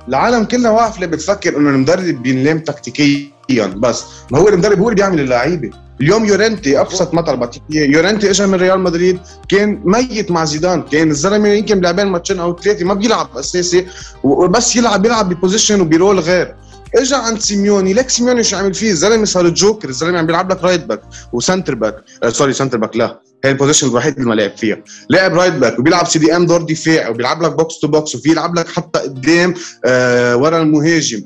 العالم 0.09 0.45
كلها 0.45 0.71
واقف 0.71 0.95
اللي 0.97 1.07
بتفكر 1.07 1.57
إنه 1.57 1.71
المدرب 1.71 2.23
بينلام 2.23 2.59
تكتيكيا؟ 2.59 3.67
بس 3.77 4.05
ما 4.31 4.39
هو 4.39 4.49
المدرب 4.49 4.79
هو 4.79 4.89
اللي 4.89 4.97
بيعمل 4.97 5.21
اللعيبة. 5.21 5.71
اليوم 6.01 6.25
يورنتي 6.25 6.81
أبسط 6.81 7.17
طلبت 7.17 7.61
يورنتي 7.71 8.31
اجى 8.31 8.47
من 8.47 8.55
ريال 8.55 8.81
مدريد 8.81 9.21
كان 9.49 9.81
ميت 9.85 10.31
مع 10.31 10.45
زيدان. 10.45 10.83
كان 10.83 11.11
الزلمة 11.11 11.49
يمكن 11.49 11.81
بلعبين 11.81 12.07
ماتشين 12.07 12.41
أو 12.41 12.57
ثلاثة 12.57 12.85
ما 12.85 12.95
بيلعب 12.95 13.29
أساسي 13.37 13.87
وبس 14.23 14.77
يلعب 14.77 15.07
يلعب 15.07 15.29
ب 15.29 15.34
position 15.34 15.81
وب 15.81 15.94
role 15.94 16.21
غير. 16.21 16.55
اجى 16.95 17.15
عند 17.15 17.39
سيميوني 17.39 17.93
ليك 17.93 18.09
سيميوني 18.09 18.45
شو 18.45 18.57
عمل 18.57 18.75
فيه؟ 18.75 18.91
الزلمة 18.91 19.25
صار 19.25 19.47
الجوكر 19.47 19.89
الزلمة 19.89 20.19
عم 20.19 20.27
بيلعب 20.27 20.53
لك 20.53 20.65
right 20.65 20.85
back 20.85 21.03
و 21.33 21.39
center 21.39 21.75
back 21.75 22.05
آه 22.23 22.29
sorry 22.29 22.53
center 22.53 22.79
back 22.79 22.97
لا. 22.97 23.21
هي 23.45 23.51
ال 23.51 23.55
position 23.55 23.89
الوحيد 23.89 24.15
اللي 24.15 24.29
ما 24.29 24.35
لعب 24.35 24.57
فيها. 24.57 24.77
لعب 25.11 25.35
right 25.35 25.55
back 25.55 25.79
وبيلعب 25.79 26.07
CDM 26.07 26.47
دور 26.47 26.63
دفاعي 26.63 27.11
وبيلعب 27.11 27.43
لك 27.43 27.53
box 27.53 27.79
to 27.79 27.89
box 27.89 28.15
وفي 28.15 28.31
يلعب 28.31 28.59
لك 28.59 28.69
حتى 28.69 28.99
قدام 28.99 29.55
آه 29.85 30.37
ورا 30.37 30.63
المهاجم. 30.63 31.25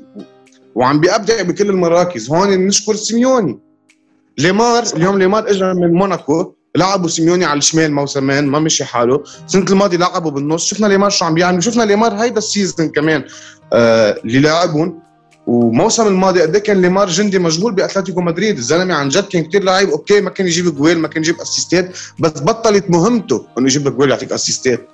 وعم 0.75 0.99
بيبدع 0.99 1.41
بكل 1.41 1.69
المراكز. 1.69 2.29
هون 2.29 2.49
نشكر 2.49 2.95
سيميوني. 2.95 3.59
ليمار 4.37 4.83
اليوم 4.95 5.19
ليمار 5.19 5.49
اجى 5.49 5.65
من 5.65 5.93
موناكو 5.93 6.53
لعبوا 6.75 7.09
سيميوني 7.09 7.45
على 7.45 7.57
الشمال 7.57 7.91
موسمين 7.91 8.47
ما 8.47 8.59
مشي 8.59 8.85
حاله. 8.85 9.23
السنة 9.45 9.65
الماضية 9.69 9.97
لعبوا 9.97 10.31
بالنص. 10.31 10.65
شفنا 10.65 10.87
ليمار 10.87 11.09
شو 11.09 11.25
عم 11.25 11.33
بيعمل. 11.33 11.63
شفنا 11.63 11.83
ليمار 11.83 12.13
هيدا 12.13 12.37
ال 12.37 12.44
season 12.44 12.89
كمان 12.89 13.23
آه 13.73 14.17
اللي 14.25 14.39
لاعبهم 14.39 14.99
وموسم 15.47 16.07
الماضي 16.07 16.41
قد 16.41 16.55
إيه 16.55 16.63
كان 16.63 16.81
ليمار 16.81 17.07
جندي 17.09 17.39
مجهول 17.39 17.73
بأتلتيكو 17.73 18.21
مدريد؟ 18.21 18.57
الزلمة 18.57 18.93
عن 18.93 19.09
جد 19.09 19.23
كان 19.27 19.43
كثير 19.43 19.63
لعيب 19.63 19.89
okay 19.89 20.21
ما 20.21 20.29
كان 20.29 20.47
يجيب 20.47 20.75
جويل 20.75 20.99
ما 20.99 21.07
كان 21.07 21.23
يجيب 21.23 21.41
أسيستات 21.41 21.97
بس 22.19 22.41
بطلت 22.41 22.89
مهمته 22.89 23.45
إنه 23.57 23.65
يجيب 23.67 23.95
جويل 23.97 24.09
يعطيك 24.09 24.31
أسيستات. 24.31 24.87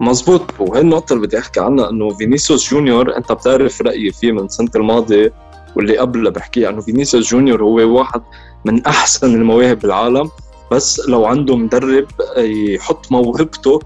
مزبوط 0.00 0.42
وهي 0.58 0.80
النقطة 0.80 1.12
اللي 1.12 1.26
بدي 1.26 1.38
أحكي 1.38 1.60
عنها 1.60 1.90
إنه 1.90 2.08
فينيسيوس 2.10 2.70
جونيور 2.70 3.16
أنت 3.16 3.32
بتعرف 3.32 3.82
رأيي 3.82 4.12
فيه 4.12 4.32
من 4.32 4.44
السنة 4.44 4.70
الماضية 4.76 5.32
واللي 5.76 5.98
قبلها 5.98 6.32
بحكي 6.32 6.68
إنه 6.68 6.80
فينيسيوس 6.80 7.30
جونيور 7.30 7.62
هو 7.62 7.98
واحد 7.98 8.22
من 8.64 8.86
أحسن 8.86 9.34
المواهب 9.34 9.78
بالعالم 9.78 10.30
بس 10.72 11.00
لو 11.08 11.24
عنده 11.26 11.56
مدرب 11.56 12.06
يحط 12.38 13.12
موهبته 13.12 13.80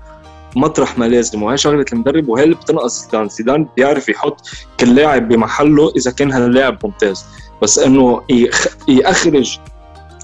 مطرح 0.57 0.99
ما 0.99 1.05
لازم 1.05 1.43
وهي 1.43 1.57
شغلة 1.57 1.85
المدرب 1.93 2.29
وهي 2.29 2.45
اللي 2.45 2.55
بتنقص 2.55 3.05
زيدان 3.05 3.29
زيدان 3.29 3.67
بيعرف 3.77 4.09
يحط 4.09 4.41
كل 4.81 4.95
لاعب 4.95 5.29
بمحله 5.29 5.93
إذا 5.97 6.11
كان 6.11 6.33
هاللاعب 6.33 6.79
ممتاز. 6.85 7.25
بس 7.63 7.79
إنه 7.79 8.23
يخرج 8.89 9.59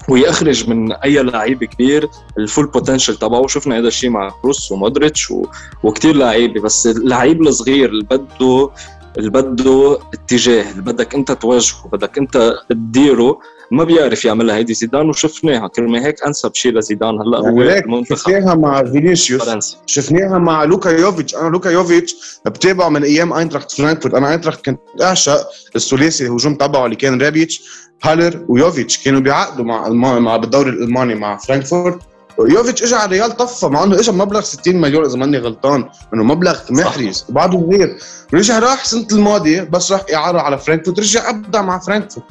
ويخرج 0.09 0.69
من 0.69 0.91
أي 0.91 1.23
لعيب 1.23 1.63
كبير 1.63 2.09
الفول 2.37 2.67
بوتنشل 2.67 3.15
تبعه. 3.15 3.47
شفنا 3.47 3.77
هذا 3.77 3.87
الشيء 3.87 4.09
مع 4.09 4.29
كروس 4.41 4.71
ومودريتش 4.71 5.31
و... 5.31 5.45
وكثير 5.83 6.15
لعيبة. 6.15 6.61
بس 6.61 6.87
اللعيب 6.87 7.41
الصغير 7.41 7.89
اللي 7.89 8.03
بده 8.03 8.69
اللي 9.17 9.29
بده 9.29 9.99
اتجاه 10.13 10.71
اللي 10.71 10.81
بدك 10.81 11.15
انت 11.15 11.31
تواجهه 11.31 11.87
بدك 11.87 12.17
انت 12.17 12.53
تديره 12.69 13.39
ما 13.71 13.83
بيعرف 13.83 14.25
يعملها. 14.25 14.55
هيدي 14.55 14.73
زيدان 14.73 15.09
وشفناها. 15.09 15.67
كرمال 15.67 16.03
هيك 16.03 16.23
أنسب 16.23 16.55
شيء 16.55 16.73
لزيدان. 16.73 17.21
هلأ 17.21 17.41
يعني 17.43 17.57
هو 17.57 17.61
المنتخب. 17.61 18.15
شفناها 18.15 18.55
مع 18.55 18.83
فينيسيوس. 18.83 19.77
شفناها 19.85 20.37
مع 20.37 20.63
لوكا 20.63 20.89
يوفيتش. 20.89 21.35
أنا 21.35 21.49
لوكا 21.49 21.69
يوفيتش 21.69 22.15
بتابعه 22.45 22.89
من 22.89 23.03
أيام 23.03 23.33
أينتراخت 23.33 23.71
فرانكفورت. 23.71 24.13
أنا 24.15 24.31
أينتراخت 24.31 24.65
كنت 24.65 24.79
أعشق 25.01 25.47
الثلاثي 25.75 26.25
الهجوم 26.25 26.55
تبعه 26.55 26.85
اللي 26.85 26.95
كان 26.95 27.21
ريبيتش 27.21 27.61
هالر 28.03 28.45
ويوفيتش. 28.47 29.03
كانوا 29.03 29.19
بيعقدوا 29.19 29.65
مع 29.65 29.89
مع 30.19 30.37
بالدوري 30.37 30.69
الألماني 30.69 31.15
مع 31.15 31.37
فرانكفورت. 31.37 31.99
يوفيتش 32.47 32.83
اجى 32.83 32.95
على 32.95 33.05
الريال 33.05 33.37
طفى 33.37 33.67
مع 33.67 33.83
إنه 33.83 33.99
اجى 33.99 34.11
بمبلغ 34.11 34.41
60 34.41 34.75
مليون 34.75 35.05
إذا 35.05 35.17
ماني 35.17 35.37
غلطان 35.37 35.89
إنه 36.13 36.23
مبلغ 36.23 36.59
محرز. 36.69 37.25
وبعده 37.29 37.59
صغير 37.59 37.97
رجع 38.33 38.59
راح 38.59 38.81
السنة 38.81 39.07
الماضية 39.11 39.61
بس 39.61 39.91
راح 39.91 40.01
إعارة 40.13 40.39
على 40.39 40.57
فرانكفورت 40.57 40.99
رجع 40.99 41.29
أبدع 41.29 41.61
مع 41.61 41.79
فرانكفورت. 41.79 42.25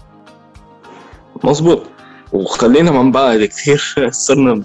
مظبوط. 1.45 1.83
وخلينا 2.33 2.91
من 2.91 3.13
بعد 3.13 3.45
كثير 3.45 3.95
صرنا 4.11 4.63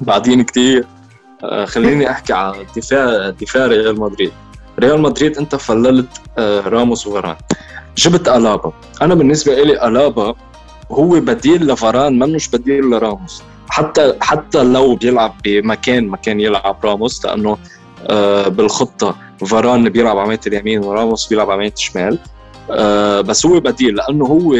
بعدين 0.00 0.42
كثير 0.42 0.86
آه، 1.44 1.64
خليني 1.64 2.10
أحكي 2.10 2.32
على 2.32 2.66
دفاع 2.76 3.30
دفاع 3.30 3.66
ريال 3.66 4.00
مدريد. 4.00 4.32
ريال 4.78 5.00
مدريد 5.00 5.38
أنت 5.38 5.56
فللت 5.56 6.08
آه، 6.38 6.60
راموس 6.60 7.06
وفاران 7.06 7.36
جبت 7.96 8.28
ألابا. 8.28 8.72
أنا 9.02 9.14
بالنسبة 9.14 9.54
لي 9.62 9.86
ألابا 9.88 10.34
هو 10.90 11.08
بديل 11.08 11.66
لفاران 11.66 12.18
منوش 12.18 12.48
بديل 12.48 12.90
لراموس. 12.90 13.42
حتى 13.72 14.14
حتى 14.20 14.62
لو 14.62 14.96
بيلعب 14.96 15.34
بمكان 15.44 16.08
مكان 16.08 16.40
يلعب 16.40 16.76
راموس 16.84 17.24
لأنه 17.24 17.58
آه، 18.06 18.48
بالخطة 18.48 19.16
فاران 19.46 19.88
بيلعب 19.88 20.18
على 20.18 20.38
اليمين 20.46 20.84
وراموس 20.84 21.26
بيلعب 21.26 21.50
على 21.50 21.66
الشمال 21.66 22.18
بس 23.28 23.46
هو 23.46 23.60
بديل 23.60 23.94
لأنه 23.94 24.24
هو 24.24 24.56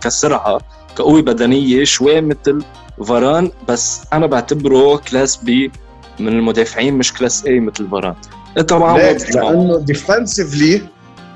كسرعه 0.00 0.60
كقوة 0.96 1.22
بدنية 1.22 1.84
شوي 1.84 2.20
مثل 2.20 2.64
فاران 3.06 3.50
بس 3.68 4.02
أنا 4.12 4.26
بعتبره 4.26 4.96
class 4.96 5.36
B 5.36 5.72
من 6.20 6.28
المدافعين 6.28 6.94
مش 6.94 7.12
class 7.12 7.46
A 7.46 7.60
مثل 7.60 7.88
فاران. 7.90 8.14
انت 8.58 8.72
معه 8.72 9.12
لأنه 9.12 9.78
defensively 9.78 10.82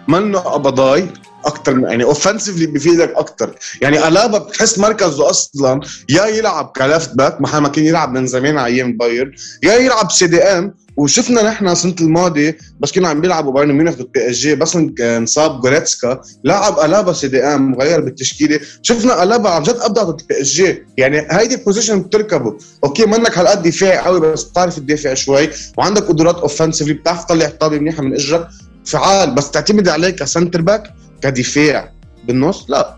منه 0.09 0.39
قبضاي 0.39 1.09
أكثر 1.49 1.79
يعني 1.79 2.05
offensively 2.05 2.67
بفيدك 2.67 3.13
أكثر 3.17 3.55
يعني 3.81 4.09
ألابا 4.09 4.39
بتحس 4.39 4.79
مركزه 4.79 5.31
أصلا 5.31 5.81
يا 6.09 6.27
يلعب 6.27 6.73
ك 6.77 6.84
left 6.84 7.15
back 7.15 7.41
محل 7.41 7.59
ما 7.59 7.69
كان 7.69 7.85
يلعب 7.85 8.13
من 8.13 8.27
زمان 8.27 8.59
على 8.59 8.75
أيام 8.75 8.97
بايرن 8.97 9.33
يا 9.63 9.75
يلعب 9.75 10.11
CDM 10.11 10.75
وشفنا 10.97 11.43
نحن 11.43 11.69
السنة 11.69 11.95
الماضية 12.01 12.59
بس 12.81 12.93
كنا 12.93 13.09
عم 13.09 13.21
بيلعبوا 13.21 13.53
بايرن 13.53 13.73
ميونخ 13.73 13.95
بالبي 13.95 14.31
إس 14.31 14.37
جي 14.37 14.55
بس 14.55 14.77
انصاب 15.01 15.61
جوريتسكا 15.61 16.21
لعب 16.45 16.79
ألابا 16.79 17.13
CDM 17.13 17.75
غير 17.75 18.01
بالتشكيلة. 18.01 18.61
شفنا 18.83 19.23
ألابا 19.23 19.51
عن 19.51 19.63
جد 19.63 19.77
أبدع 19.81 20.03
بالبي 20.03 20.41
إس 20.41 20.47
جي. 20.47 20.85
يعني 20.97 21.27
هيدي 21.31 21.55
ال 21.55 21.60
position 21.60 22.03
بتركبه. 22.03 22.59
okay 22.85 23.07
منك 23.07 23.39
هالقد 23.39 23.63
دفاعي 23.63 23.99
قوي 23.99 24.21
بس 24.21 24.43
بتعرف 24.43 24.77
تدافع 24.77 25.15
شوي 25.15 25.49
وعندك 25.77 26.03
قدرات 26.03 26.37
offensively 26.37 26.95
بتعرف 26.95 27.25
تطلع 27.25 27.49
طابه 27.49 27.79
منيحة 27.79 28.03
من 28.03 28.15
إجرك. 28.15 28.49
فعال 28.85 29.35
بس 29.35 29.51
تعتمد 29.51 29.89
عليه 29.89 30.11
ك 30.11 30.18
center 30.18 30.63
back 30.63 30.95
كدفاع 31.23 31.93
بالنص؟ 32.25 32.71
لا. 32.71 32.97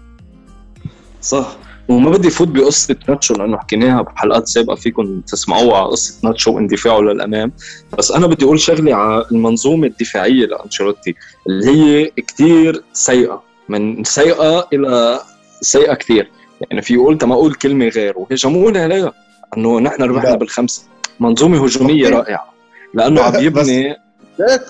صح. 1.21 1.57
وما 1.89 2.11
بدي 2.11 2.31
فوت 2.31 2.49
بقصة 2.49 2.97
ناتشو 3.09 3.35
لأنه 3.35 3.59
حكيناها 3.59 4.03
بحلقات 4.03 4.49
سابقة 4.49 4.75
فيكم 4.75 5.21
تسمعوها 5.21 5.77
على 5.77 5.87
قصة 5.87 6.15
ناتشو 6.25 6.53
واندفاعه 6.53 7.01
للأمام. 7.01 7.53
بس 7.99 8.11
أنا 8.13 8.27
بدي 8.27 8.45
أقول 8.45 8.61
شغلة 8.61 8.95
على 8.95 9.25
المنظومة 9.33 9.87
الدفاعية 9.87 10.47
لأنشيلوتي 10.47 11.15
اللي 11.47 11.67
هي 11.71 12.07
كتير 12.07 12.83
سيئة. 12.93 13.43
من 13.69 14.05
سيئة 14.05 14.69
إلى 14.73 15.21
سيئة 15.61 15.95
كثير 15.95 16.31
يعني 16.61 16.83
في 16.83 16.95
يقول 16.95 17.19
ما 17.25 17.35
أقول 17.35 17.55
كلمة 17.55 17.89
غير. 17.89 18.19
وهجمونا 18.19 18.83
عليها. 18.83 19.13
إنه 19.57 19.81
نحن 19.81 20.03
ربحنا 20.03 20.35
بالخمسة. 20.35 20.83
منظومة 21.21 21.65
هجومية 21.65 22.09
رائعة. 22.09 22.55
لأنه 22.95 23.23
عم 23.23 23.35
يبني 23.45 23.97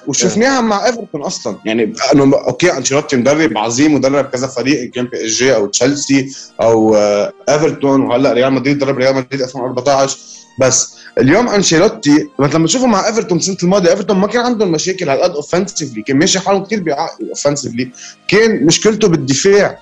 وشفناها 0.07 0.61
مع 0.61 0.87
إيفرتون 0.87 1.23
أصلا. 1.23 1.57
يعني 1.65 1.95
okay 2.15 2.77
أنشيلوتي 2.77 3.17
مدرب 3.17 3.59
عظيم 3.59 3.95
ودرب 3.95 4.25
كذا 4.25 4.47
فريق 4.47 4.91
كان 4.91 5.05
بي 5.05 5.27
إس 5.27 5.31
جي 5.31 5.55
أو 5.55 5.67
تشيلسي 5.67 6.33
أو 6.63 6.95
آه، 6.95 7.33
إيفرتون 7.49 8.01
وهلأ 8.01 8.33
ريال 8.33 8.53
مدريد 8.53 8.79
درب 8.79 8.99
ريال 8.99 9.15
مدريد 9.15 9.43
2014 9.43 10.19
بس 10.61 11.01
اليوم 11.19 11.49
أنشيلوتي 11.49 12.29
لما 12.39 12.67
تشوفه 12.67 12.87
مع 12.87 13.07
إيفرتون 13.07 13.39
السنة 13.39 13.57
الماضية 13.63 13.91
إيفرتون 13.91 14.17
ما 14.17 14.27
كان 14.27 14.43
عندهم 14.43 14.73
مشاكل 14.73 15.09
هالقد 15.09 15.35
اوفنسively 15.35 16.03
كان 16.07 16.17
ماشي 16.17 16.41
حالهم 16.41 16.65
كثير 16.65 16.83
بعقل 16.83 17.33
اوفنسively 17.35 17.87
كان 18.29 18.67
مشكلته 18.67 19.09
بالدفاع. 19.09 19.79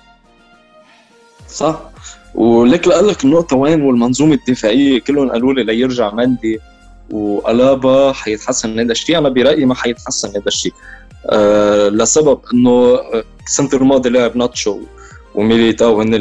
صح. 1.53 1.89
لقول 2.35 3.07
لك 3.07 3.23
النقطه 3.23 3.55
وين 3.55 3.81
والمنظومة 3.81 4.33
الدفاعية 4.33 4.99
كلهم 4.99 5.31
قالوا 5.31 5.53
لي 5.53 5.63
ليرجع 5.63 6.13
مندي. 6.13 6.59
وألابا 7.11 8.11
حيتحسن 8.11 8.79
هذا 8.79 8.91
الشيء. 8.91 9.17
أنا 9.17 9.29
برأيي 9.29 9.65
ما 9.65 9.75
حيتحسن 9.75 10.29
هذا 10.29 10.47
الشيء. 10.47 10.73
أه 11.29 11.89
لسبب 11.89 12.39
إنه 12.53 12.99
السنة 13.47 13.69
الماضيه 13.73 14.09
لعب 14.09 14.37
ناتشو 14.37 14.79
وميليتاو 15.35 16.01
هن 16.01 16.13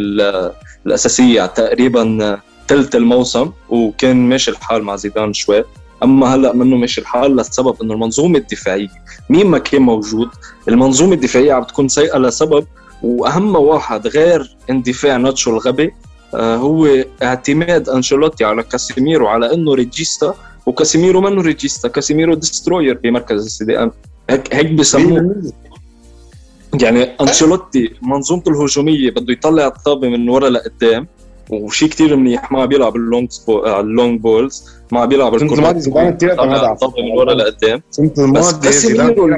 الأساسية 0.86 1.46
تقريبا 1.46 2.38
ثلث 2.68 2.96
الموسم 2.96 3.50
وكان 3.68 4.28
ماشي 4.28 4.50
الحال 4.50 4.82
مع 4.82 4.96
زيدان 4.96 5.32
شوي. 5.32 5.64
أما 6.02 6.34
هلأ 6.34 6.52
منه 6.52 6.76
ماشي 6.76 7.00
الحال 7.00 7.36
لسبب 7.36 7.82
إنه 7.82 7.94
المنظومة 7.94 8.38
الدفاعية 8.38 8.88
مين 9.30 9.46
ما 9.46 9.58
كان 9.58 9.82
موجود 9.82 10.28
المنظومة 10.68 11.14
الدفاعية 11.14 11.52
عم 11.52 11.64
تكون 11.64 11.88
سيئة 11.88 12.18
لسبب 12.18 12.66
وأهم 13.02 13.56
واحد 13.56 14.06
غير 14.06 14.56
اندفاع 14.70 15.16
ناتشو 15.16 15.50
الغبي 15.50 15.84
آه 15.84 16.07
هو 16.34 17.04
اعتماد 17.22 17.88
أنشيلوتي 17.88 18.44
على 18.44 18.62
كاسيميرو 18.62 19.28
على 19.28 19.54
إنه 19.54 19.74
regista 19.74 20.34
وكاسيميرو 20.66 21.20
منه 21.20 21.42
regista؟ 21.42 21.88
كاسيميرو 21.88 22.34
destroyer 22.34 22.98
بمركز 23.02 23.44
ال 23.44 23.64
CDM 23.64 23.92
هيك 24.30 24.54
هيك 24.54 24.72
بسموه. 24.72 25.42
يعني 26.80 27.02
أنشيلوتي 27.02 27.94
منظومته 28.02 28.48
الهجومية 28.50 29.10
بده 29.10 29.32
يطلع 29.32 29.66
الطابة 29.66 30.08
من 30.08 30.28
ورا 30.28 30.48
لقدام 30.48 31.06
وشيء 31.50 31.88
كثير 31.88 32.16
منيح 32.16 32.52
ما 32.52 32.64
بيلعب 32.64 32.96
ال 32.96 33.03
long 33.03 33.28
ال 33.66 33.77
long 33.77 34.20
balls 34.20 34.64
ما 34.92 35.04
بيلعب 35.04 35.34
الطابه 35.34 37.02
من 37.02 37.10
ورا 37.18 37.34
لقدام. 37.34 37.82
بس 38.32 38.54
كاسيميرو 38.54 39.36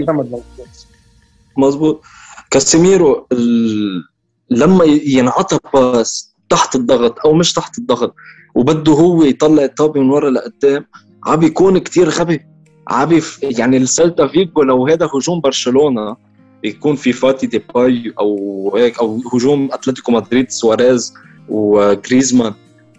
مزبوط 1.56 2.02
كاسيميرو 2.50 3.26
ال... 3.32 4.04
لما 4.50 4.84
ينعطى 4.84 5.58
pass 5.74 6.29
تحت 6.50 6.76
الضغط 6.76 7.18
أو 7.26 7.34
مش 7.34 7.52
تحت 7.52 7.78
الضغط 7.78 8.14
وبده 8.54 8.92
هو 8.92 9.22
يطلع 9.22 9.64
الطابة 9.64 10.00
من 10.00 10.10
ورا 10.10 10.30
لقدام. 10.30 10.86
عم 11.26 11.36
بيكون 11.36 11.78
كتير 11.78 12.08
غبي 12.08 12.40
عم 12.88 13.20
يعني 13.42 13.76
السلتا 13.76 14.26
فيجو 14.26 14.62
لو 14.62 14.86
هذا 14.86 15.10
هجوم 15.14 15.40
برشلونة 15.40 16.16
يكون 16.64 16.96
في 16.96 17.12
فاتي 17.12 17.46
ديباي 17.46 18.12
أو 18.20 18.72
هيك 18.76 18.98
أو 18.98 19.20
هجوم 19.32 19.68
أتلتيكو 19.72 20.12
مدريد 20.12 20.50
سواريز 20.50 21.14
وجريزمان 21.48 22.54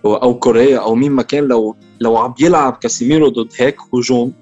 أو 0.06 0.40
كوريا 0.40 0.78
أو 0.78 0.96
مين 0.96 1.12
ما 1.12 1.22
كان 1.22 1.44
لو 1.44 1.76
لو 2.00 2.18
عم 2.18 2.34
يلعب 2.40 2.74
كاسيميرو 2.74 3.30
ضد 3.30 3.50
هيك 3.58 3.78
هجوم 3.94 4.34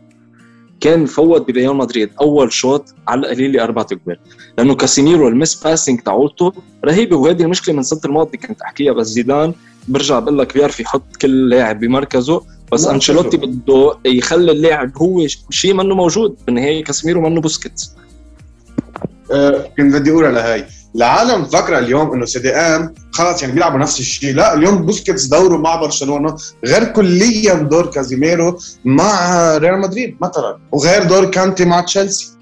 كان 0.82 1.06
فوت 1.06 1.48
بريال 1.48 1.76
مدريد 1.76 2.10
أول 2.22 2.54
شوط 2.54 2.96
على 3.08 3.20
القليل 3.20 3.60
أربع 3.60 3.86
إجوال. 3.92 4.20
لأنه 4.58 4.76
كاسيميرو 4.76 5.28
ال 5.28 5.35
miss 5.35 5.64
passing 5.64 6.00
تاعولته 6.00 6.54
رهيبه 6.86 7.18
وهذه 7.18 7.42
المشكلة 7.42 7.74
من 7.74 7.80
السنة 7.80 8.02
الماضيه 8.06 8.38
كنت 8.40 8.62
احكيها 8.62 8.94
بس 8.94 9.08
زيدان 9.08 9.54
برجع 9.88 10.20
بقول 10.20 10.40
لك 10.40 10.54
بيعرف 10.54 10.80
يحط 10.80 11.16
كل 11.22 11.50
لاعب 11.50 11.80
بمركزه 11.80 12.42
بس 12.72 12.88
أنشيلوتي 12.88 13.38
بده 13.38 13.98
يخلي 14.06 14.52
اللاعب 14.52 14.98
هو 14.98 15.28
شيء 15.50 15.74
منه 15.74 15.96
موجود 15.96 16.38
بالنهاية 16.46 16.84
كاسيميرو 16.84 17.22
منه 17.22 17.42
بوسكيتس. 17.42 17.96
أه 19.32 19.72
كنت 19.78 19.96
بدي 19.96 20.12
أقول 20.12 20.26
على 20.26 20.40
هاي. 20.40 20.66
العالم 20.96 21.46
فاكرة 21.46 21.80
اليوم 21.80 22.14
إنه 22.14 22.26
CDM 22.26 22.94
خلص 23.12 23.42
يعني 23.42 23.54
بيلعبوا 23.54 23.80
نفس 23.80 24.00
الشيء. 24.00 24.36
لا 24.36 24.54
اليوم 24.54 24.86
بوسكيتس 24.86 25.26
دوره 25.26 25.58
مع 25.58 25.76
برشلونة 25.76 26.38
غير 26.66 26.84
كليا 26.84 27.54
دور 27.54 27.86
كازيميرو 27.86 28.60
مع 28.86 29.58
ريال 29.58 29.80
مدريد 29.80 30.18
مثلا 30.22 30.58
وغير 30.72 31.04
دور 31.04 31.26
كانتي 31.26 31.66
مع 31.66 31.82
تشيلسي. 31.82 32.38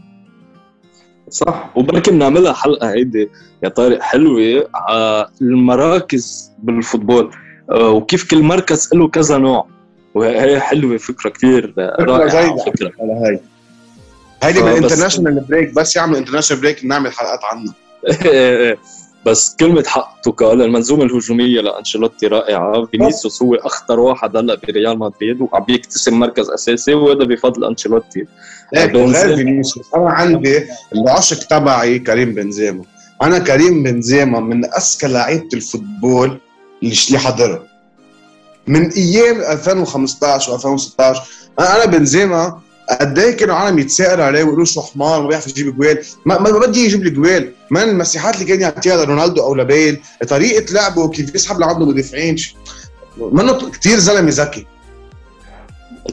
صح 1.30 1.70
وبركي 1.76 2.12
بنعملها 2.12 2.54
حلقة 2.54 2.92
هيدي 2.92 3.30
يا 3.64 3.70
طارق 3.70 4.02
حلوة 4.02 4.70
على 4.76 5.30
المراكز 5.42 6.52
بال 6.64 6.76
football. 6.76 7.32
آه، 7.72 7.90
وكيف 7.90 8.32
كل 8.32 8.44
مركز 8.44 8.90
له 8.94 9.08
كذا 9.08 9.38
نوع. 9.38 9.68
وهي 10.16 10.60
حلوة 10.60 10.98
فكرة 10.98 11.30
كثير 11.30 11.74
رائعة 12.00 12.58
فكرة. 12.58 12.92
على 13.02 13.14
هاي. 13.14 13.40
هيدي 14.44 14.62
بال 14.62 14.72
international 14.72 15.40
break 15.50 15.74
بس 15.74 15.96
يعمل 15.96 16.16
international 16.16 16.62
break 16.62 16.86
نعمل 16.86 17.12
حلقات 17.12 17.40
عنها. 17.44 17.74
بس 19.26 19.56
كلمة 19.60 19.84
حق 19.88 20.22
تنقال 20.24 20.62
المنظومة 20.62 21.04
الهجومية 21.04 21.62
لأنشيلوتي 21.62 22.28
رائعة. 22.28 22.86
فينيسيوس 22.86 23.42
هو 23.42 23.56
أخطر 23.56 24.00
واحد 24.00 24.38
هلأ 24.38 24.56
بريال 24.56 25.00
مدريد 25.00 25.42
وعم 25.42 25.64
بيكتسب 25.64 26.14
مركز 26.14 26.50
أساسي 26.50 26.94
وهذا 26.94 27.24
بفضل 27.24 27.66
أنشيلوتي. 27.66 28.26
غير 28.76 29.36
فينيسيوس 29.36 29.86
أنا 29.96 30.10
عندي 30.10 30.64
العشق 30.96 31.48
تبعي 31.48 32.00
كريم 32.00 32.34
بنزيما. 32.34 32.84
أنا 33.22 33.40
كريم 33.40 33.84
بنزيما 33.84 34.40
من 34.40 34.66
أذكى 34.66 35.08
لعيبة 35.08 35.50
ال 35.54 35.63
football 35.63 36.38
اللي 36.84 37.20
حضرها. 37.20 37.64
من 38.68 38.92
أيام 38.92 39.42
2015 39.42 40.58
و2016 40.58 41.20
أنا 41.60 41.86
بنزيما 41.86 42.60
قد 42.90 43.20
إيه 43.20 43.38
كانوا 43.38 43.56
عالم 43.56 43.80
يتسائلوا 43.80 44.26
عليه 44.26 44.44
ويقولوا 44.44 44.66
شو 44.66 44.82
حمار 44.82 45.22
ما 45.22 45.28
بيعرف 45.28 45.48
يجيب 45.48 45.78
جوال. 45.78 46.04
ما, 46.26 46.40
ما 46.40 46.60
بدي 46.60 46.86
يجيب 46.86 47.04
لي 47.04 47.10
جوال. 47.10 47.52
من 47.72 47.82
المساحات 47.82 48.36
اللي 48.36 48.46
كان 48.46 48.62
يعطيها 48.62 49.06
لرونالدو 49.06 49.44
أو 49.44 49.56
لبيل 49.56 50.02
طريقة 50.28 50.74
لعبه 50.74 51.10
كيف 51.10 51.36
يسحب 51.36 51.60
لعنده 51.60 51.86
مدافعين 51.86 52.36
منه 53.18 53.72
كثير 53.72 53.98
زلمه 53.98 54.30
ذكي 54.34 54.66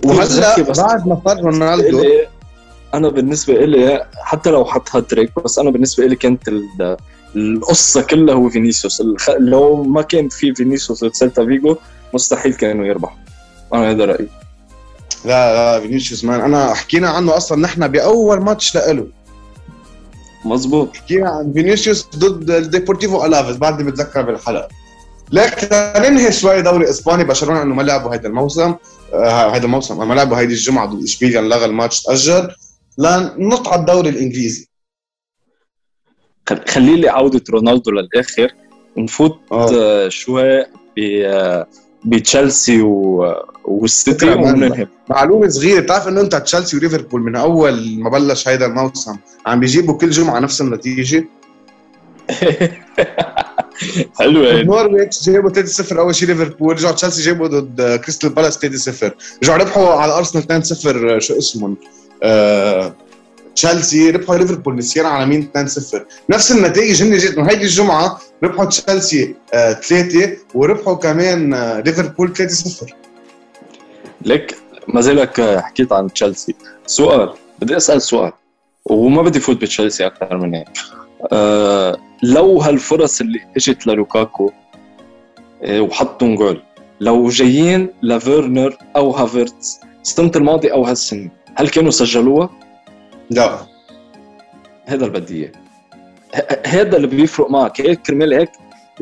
وهلا 0.04 0.62
بعد 0.62 1.06
ما 1.06 1.22
صار 1.24 1.40
رونالدو 1.40 2.04
أنا 2.94 3.08
بالنسبة 3.08 3.54
لي 3.54 4.06
حتى 4.14 4.50
لو 4.50 4.64
حط 4.64 4.96
هاتريك 4.96 5.30
بس 5.44 5.58
أنا 5.58 5.70
بالنسبة 5.70 6.06
لي 6.06 6.16
كانت 6.16 6.42
القصة 7.36 8.02
كلها 8.02 8.34
هو 8.34 8.48
فينيسيوس. 8.48 9.02
لو 9.38 9.82
ما 9.82 10.02
كان 10.02 10.28
في 10.28 10.54
فينيسيوس 10.54 11.02
وسيلتا 11.02 11.44
فيجو 11.44 11.76
مستحيل 12.14 12.54
كانوا 12.54 12.86
يربحوا. 12.86 13.16
أنا 13.74 13.90
هذا 13.90 14.04
رأيي. 14.04 14.28
لا 15.24 15.54
لا 15.54 15.80
فينيسيوس 15.80 16.24
man. 16.24 16.40
أنا 16.40 16.74
حكينا 16.74 17.08
عنه 17.08 17.36
أصلا 17.36 17.60
نحن 17.60 17.88
بأول 17.88 18.40
ماتش 18.40 18.74
لإله. 18.74 19.06
مزبوط 20.44 20.96
حكينا 20.96 21.30
عن 21.30 21.52
فينيسيوس 21.52 22.08
ضد 22.16 22.50
الديبورتيفو 22.50 23.24
الافيس 23.24 23.56
بعد 23.56 23.82
بتذكر 23.82 24.22
بالحلقة. 24.22 24.68
لكن 25.32 25.68
ننهي 26.02 26.32
شوي 26.32 26.62
دوري 26.62 26.90
إسباني 26.90 27.24
برشلونة 27.24 27.62
إنه 27.62 27.74
ما 27.74 27.82
لعبوا 27.82 28.14
هيدا 28.14 28.28
الموسم 28.28 28.74
آه 29.14 29.54
هيدا 29.54 29.64
الموسم 29.64 30.08
ما 30.08 30.14
لعبوا 30.14 30.36
هيدي 30.36 30.54
الجمعة 30.54 30.86
ضد 30.86 31.02
إشبيليا 31.02 31.40
لغى 31.40 31.64
الماتش 31.64 32.02
تأجل. 32.02 32.50
لنط 32.98 33.68
على 33.68 33.80
الدوري 33.80 34.08
الإنجليزي. 34.08 34.68
خلي 36.68 36.96
لي 36.96 37.08
عوده 37.08 37.44
رونالدو 37.50 37.90
للآخر. 37.90 38.54
نفوت 38.96 39.38
آه. 39.52 40.08
شوي 40.08 40.64
ب 40.96 41.00
بتشيلسي 42.04 42.82
والسيتي 43.64 44.30
وننهي 44.30 44.86
معلومه 45.10 45.48
صغيرة. 45.48 45.80
بتعرف 45.80 46.08
إنه 46.08 46.20
أنت 46.20 46.34
تشيلسي 46.34 46.76
وليفربول 46.76 47.20
من 47.20 47.36
أول 47.36 47.98
ما 47.98 48.10
بلش 48.10 48.48
هيدا 48.48 48.66
الموسم 48.66 49.16
عم 49.46 49.60
بيجيبوا 49.60 49.98
كل 49.98 50.10
جمعة 50.10 50.38
نفس 50.38 50.60
النتيجة؟ 50.60 51.24
حلوة 54.18 54.62
نورويتش 54.62 55.30
جابوا 55.30 55.50
3-0 55.50 55.96
أول 55.96 56.14
شيء 56.14 56.28
ليفربول 56.28 56.74
رجعوا 56.74 56.94
تشيلسي 56.94 57.22
جابوا 57.22 57.46
ضد 57.46 58.00
كريستال 58.00 58.30
بالاس 58.30 58.58
3-0 58.58 59.10
رجعوا 59.42 59.58
ربحوا 59.58 59.88
على 59.88 60.12
أرسنال 60.12 60.62
2-0 60.64 61.18
شو 61.18 61.38
اسمهم؟ 61.38 61.76
آه 62.22 62.94
تشيلسي 63.54 64.10
ربحوا 64.10 64.36
ليفربول 64.36 64.76
نسيان 64.76 65.06
على 65.06 65.26
مين؟ 65.26 65.50
2-0 65.56 65.96
نفس 66.30 66.52
النتائج 66.52 67.02
هن 67.02 67.16
جت 67.18 67.38
هيدي 67.38 67.62
الجمعة 67.64 68.18
ربحوا 68.44 68.64
تشيلسي 68.64 69.34
3 69.52 70.24
آه 70.24 70.36
وربحوا 70.54 70.94
كمان 70.94 71.54
آه 71.54 71.80
ليفربول 71.80 72.34
3-0 72.36 72.92
لك 74.22 74.54
ما 74.88 75.00
زالك 75.00 75.40
حكيت 75.40 75.92
عن 75.92 76.12
تشيلسي. 76.12 76.54
سؤال 76.86 77.34
بدي 77.62 77.76
أسأل 77.76 78.02
سؤال 78.02 78.32
وما 78.84 79.22
بدي 79.22 79.40
فوت 79.40 79.56
بتشيلسي 79.56 80.06
أكثر 80.06 80.36
من 80.36 80.54
هيك 80.54 80.68
أه 81.32 81.96
لو 82.22 82.60
هالفرص 82.60 83.20
اللي 83.20 83.40
إجت 83.56 83.86
للوكاكو 83.86 84.50
أه 85.62 85.80
وحطوا 85.80 86.36
جول 86.36 86.62
لو 87.00 87.28
جايين 87.28 87.88
لفيرنر 88.02 88.76
أو 88.96 89.10
هافرتز 89.10 89.80
السنة 90.02 90.32
الماضي 90.36 90.72
أو 90.72 90.84
هالسنة 90.84 91.30
هل 91.54 91.68
كانوا 91.68 91.90
سجلوها؟ 91.90 92.50
لا. 93.30 93.58
هذا 94.84 95.06
اللي 95.06 95.20
بدي 95.20 95.42
إياه. 95.42 95.52
هذا 96.66 96.96
اللي 96.96 97.06
بيفرق 97.06 97.50
معك 97.50 97.80
هيك 97.80 98.00
كرمال 98.00 98.34
هيك 98.34 98.50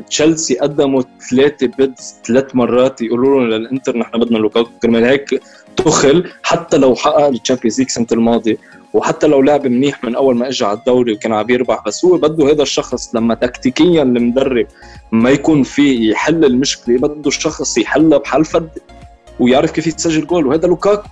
تشيلسي 0.09 0.59
قدموا 0.59 1.03
ثلاثة 1.31 1.67
bids 1.67 2.15
ثلاث 2.27 2.57
مرات 2.57 3.01
يقولوا 3.01 3.41
لهم 3.41 3.51
للإنتر 3.51 3.99
نحن 3.99 4.19
بدنا 4.19 4.39
لوكاكو. 4.39 4.71
كرمال 4.83 5.05
هيك 5.05 5.43
توخل 5.77 6.31
حتى 6.43 6.77
لو 6.77 6.95
حقق 6.95 7.27
ال 7.27 7.32
Champions 7.32 7.79
League 7.79 7.89
السنة 7.89 8.07
الماضية 8.13 8.57
وحتى 8.93 9.27
لو 9.27 9.43
لعب 9.43 9.67
منيح 9.67 10.05
من 10.05 10.15
أول 10.15 10.37
ما 10.37 10.49
اجى 10.49 10.65
على 10.65 10.79
الدوري 10.79 11.13
وكان 11.13 11.33
عم 11.33 11.51
يربح 11.51 11.83
بس 11.87 12.05
هو 12.05 12.17
بده 12.17 12.51
هذا 12.51 12.63
الشخص 12.63 13.15
لما 13.15 13.35
تكتيكيا 13.35 14.03
المدرب 14.03 14.67
ما 15.13 15.31
يكون 15.31 15.63
في 15.63 16.11
يحل 16.11 16.45
المشكلة 16.45 16.99
بده 16.99 17.29
الشخص 17.29 17.79
يحلها 17.79 18.19
بحل 18.19 18.45
فردي 18.45 18.81
ويعرف 19.41 19.71
كيف 19.71 19.87
يتسجل 19.87 20.27
جول 20.27 20.47
وهذا 20.47 20.67
لوكاكو. 20.67 21.09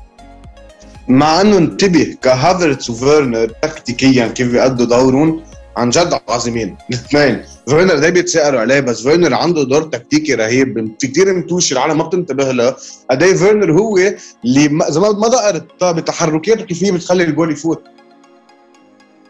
مع 1.10 1.40
أنه 1.40 1.58
انتبه 1.58 2.16
كهافرتس 2.22 2.90
وفيرنر 2.90 3.52
تكتيكيا 3.62 4.26
كيف 4.26 4.52
بيأدوا 4.52 4.86
دورهم؟ 4.86 5.42
عن 5.76 5.90
جد 5.90 6.20
عظيمين. 6.28 6.76
الاثنين 6.90 7.42
فيرنر 7.68 7.98
ده 7.98 8.08
بيتسألوا 8.08 8.60
عليه 8.60 8.80
بس 8.80 9.02
فيرنر 9.02 9.34
عنده 9.34 9.62
دور 9.62 9.82
تكتيكي 9.82 10.34
رهيب. 10.34 10.94
في 11.00 11.06
كثير 11.06 11.32
متوش 11.34 11.72
العالم 11.72 11.98
ما 11.98 12.04
بتنتبه 12.04 12.52
له. 12.52 12.76
قد 13.10 13.22
إيه 13.22 13.34
فيرنر 13.34 13.72
هو 13.72 13.96
اللي 14.44 14.66
إذا 14.88 15.00
ما 15.00 15.28
دقرت 15.28 15.84
بتحركاته 15.84 16.64
كيف 16.64 16.84
هي 16.84 16.92
بتخلي 16.92 17.24
الجول 17.24 17.52
يفوت. 17.52 17.82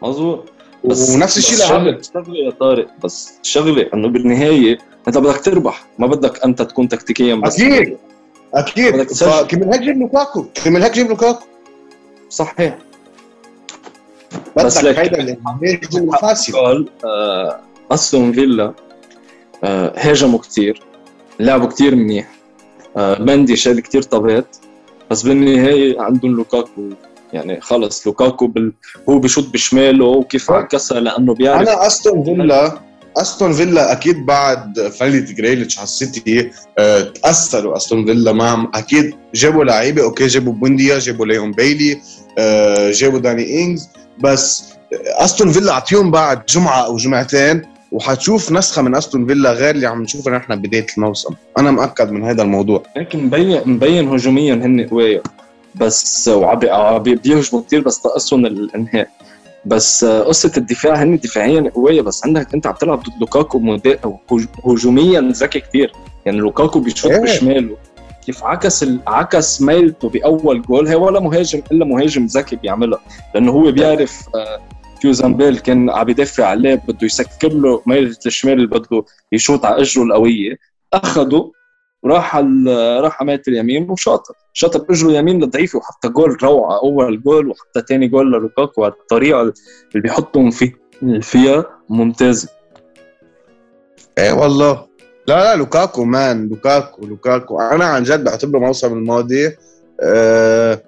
مظبوط. 0.01 0.49
بس 0.85 1.09
ونفس 1.09 1.37
الشيء 1.37 1.57
لعمل 1.57 2.01
شغله 2.13 2.37
يا 2.45 2.51
طارق 2.51 2.87
بس 3.03 3.33
شغلة 3.41 3.89
إنه 3.93 4.07
بالنهاية 4.07 4.77
أنت 5.07 5.17
بدك 5.17 5.41
تربح 5.41 5.85
ما 5.99 6.07
بدك 6.07 6.45
أنت 6.45 6.61
تكون 6.61 6.87
تكتيكيا 6.87 7.35
بس. 7.35 7.59
أكيد. 7.59 7.97
أكيد. 8.53 9.01
كرمال 9.51 9.73
هيك 9.73 9.81
جيب 9.81 9.99
لوكاكو. 9.99 10.45
كرمال 10.63 10.83
هيك 10.83 10.93
جيب 10.93 11.09
لوكاكو. 11.09 11.45
صحيح. 12.31 12.77
بس 14.57 14.83
لك 14.83 14.99
هيدا 14.99 15.37
قال 16.55 16.89
آه 17.05 17.59
أستون 17.91 18.33
فيلا 18.33 18.73
آه 19.63 19.93
هاجموا 19.97 20.39
كثير 20.39 20.81
لعبوا 21.39 21.67
كثير 21.67 21.95
منيح. 21.95 22.31
آه 22.97 23.13
بندي 23.13 23.55
شال 23.55 23.79
كثير 23.79 24.01
طابات 24.01 24.57
بس 25.11 25.21
بالنهاية 25.21 26.01
عندهم 26.01 26.35
لوكاكو. 26.35 26.89
يعني 27.33 27.61
خلص 27.61 28.07
لوكاكو 28.07 28.47
بال... 28.47 28.73
هو 29.09 29.19
بشوط 29.19 29.53
بشماله 29.53 30.05
وكيف 30.05 30.51
عكسها 30.51 30.99
لأنه 30.99 31.33
بيعرف. 31.33 31.69
أنا 31.69 31.87
أستون 31.87 32.23
فيلا 32.23 32.79
أستون 33.17 33.53
فيلا 33.53 33.91
أكيد 33.91 34.25
بعد 34.25 34.87
فلة 34.99 35.19
جريليش 35.33 35.77
على 35.77 35.83
السيتي 35.83 36.51
آه، 36.77 37.01
تأثروا 37.01 37.77
أستون 37.77 38.05
فيلا 38.05 38.31
معهم 38.31 38.71
أكيد 38.75 39.15
جابوا 39.33 39.63
لعيبة 39.63 40.03
أوكي 40.03 40.27
جابوا 40.27 40.53
بوينديا 40.53 40.99
جابوا 40.99 41.25
ليون 41.25 41.51
بايلي 41.51 41.93
آه، 41.93 41.97
جابوا 42.91 43.19
داني 43.19 43.63
انجز 43.63 43.89
بس 44.19 44.63
أستون 44.93 45.51
فيلا 45.51 45.71
أعطيهم 45.71 46.11
بعد 46.11 46.45
جمعة 46.45 46.85
أو 46.85 46.97
جمعتين 46.97 47.61
وحتشوف 47.91 48.51
نسخة 48.51 48.81
من 48.81 48.95
أستون 48.95 49.27
فيلا 49.27 49.51
غير 49.51 49.75
اللي 49.75 49.87
عم 49.87 50.01
نشوفها 50.01 50.37
نحن 50.37 50.55
بداية 50.55 50.85
الموسم. 50.97 51.33
أنا 51.57 51.71
مأكد 51.71 52.11
من 52.11 52.23
هذا 52.23 52.41
الموضوع. 52.43 52.83
لكن 52.97 53.23
مبين 53.23 53.61
مبين 53.65 54.07
هجوميا 54.07 54.53
هن 54.53 54.87
قوية. 54.87 55.23
بس 55.75 56.29
بيهجموا 56.29 57.61
كثير 57.67 57.81
بس 57.81 58.01
ناقصهم 58.01 58.45
الإنهاء. 58.45 59.07
بس 59.65 60.05
قصة 60.05 60.51
الدفاع 60.57 61.03
هن 61.03 61.17
دفاعيا 61.17 61.71
قوية 61.75 62.01
بس 62.01 62.25
عندك 62.25 62.53
أنت 62.53 62.67
عم 62.67 62.73
تلعب 62.73 63.03
ضد 63.03 63.19
لوكاكو 63.19 63.77
هجوميا 64.65 65.21
ذكي 65.21 65.59
كثير 65.59 65.93
يعني 66.25 66.37
لوكاكو 66.37 66.79
بيشوط 66.79 67.11
إيه. 67.11 67.19
بشماله. 67.19 67.77
كيف 68.25 68.43
عكس 68.43 68.85
عكس 69.07 69.61
ميلته 69.61 70.09
بأول 70.09 70.61
جول 70.61 70.87
هي 70.87 70.95
ولا 70.95 71.19
مهاجم 71.19 71.61
إلا 71.71 71.85
مهاجم 71.85 72.25
ذكي 72.25 72.55
بيعملها. 72.55 72.99
لأنه 73.35 73.51
هو 73.51 73.71
بيعرف 73.71 74.29
آه، 74.35 74.61
كيوزامبيل 75.01 75.59
كان 75.59 75.89
عم 75.89 76.09
يدافع 76.09 76.45
عليه 76.45 76.75
بده 76.75 77.05
يسكر 77.05 77.53
له 77.53 77.81
ميلة 77.85 78.15
الشمال 78.25 78.53
اللي 78.53 78.67
بده 78.67 79.03
يشوط 79.31 79.65
على 79.65 79.81
إجره 79.81 80.03
القوية. 80.03 80.57
اخذه 80.93 81.51
راح 82.05 82.35
راح 82.35 83.21
على 83.21 83.41
اليمين 83.47 83.89
وشاطر. 83.89 84.33
شاطر 84.53 84.85
اجره 84.89 85.11
يمين 85.11 85.43
لضعيفة 85.43 85.77
وحتى 85.77 86.09
جول 86.09 86.43
روعة 86.43 86.79
أول 86.79 87.23
جول 87.23 87.47
وحتى 87.47 87.81
ثاني 87.89 88.07
جول 88.07 88.33
للوكاكو 88.33 88.87
الطريقة 88.87 89.41
اللي 89.41 89.53
بيحطهم 89.95 90.51
فيه 90.51 90.81
فيها 91.21 91.65
ممتازة. 91.89 92.49
إيه 94.17 94.31
والله. 94.31 94.90
لا 95.31 95.43
لا 95.43 95.55
لوكاكو 95.55 96.05
man 96.05 96.49
لوكاكو 96.49 97.05
لوكاكو. 97.05 97.59
أنا 97.59 97.85
عن 97.85 98.03
جد 98.03 98.23
بعتبره 98.23 98.59
موسم 98.59 98.93
الماضي 98.93 99.57
آه 100.01 100.81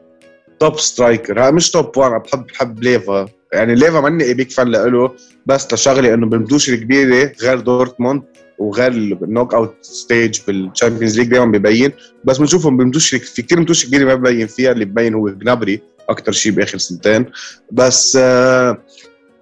top 0.59 0.79
striker 0.79 1.51
مش 1.51 1.71
top 1.71 1.97
1 1.97 2.11
بحب 2.21 2.45
بحب 2.45 2.83
ليفا. 2.83 3.27
يعني 3.53 3.75
ليفا 3.75 3.99
ماني 3.99 4.33
big 4.33 4.51
fan 4.51 4.71
له 4.71 5.15
بس 5.45 5.73
لشغله 5.73 6.13
إنه 6.13 6.25
بالمتوش 6.27 6.69
الكبيرة 6.69 7.31
غير 7.41 7.59
دورتموند 7.59 8.23
وغير 8.59 8.91
ال 8.91 9.53
knockout 9.53 9.75
stage 9.81 10.39
بال 10.47 10.60
Champions 10.60 11.19
League 11.19 11.27
دائما 11.27 11.57
ببين. 11.57 11.91
بس 12.23 12.37
بنشوفهم 12.37 12.77
بمدوش 12.77 13.15
في 13.15 13.41
كثير 13.41 13.59
متوش 13.59 13.85
كبيره 13.85 14.05
ما 14.05 14.15
ببين 14.15 14.47
فيها 14.47 14.71
اللي 14.71 14.85
ببين 14.85 15.13
هو 15.13 15.29
جنابري 15.29 15.81
أكثر 16.09 16.31
شيء 16.31 16.51
بآخر 16.51 16.77
سنتين. 16.77 17.25
بس 17.71 18.17
آه 18.21 18.77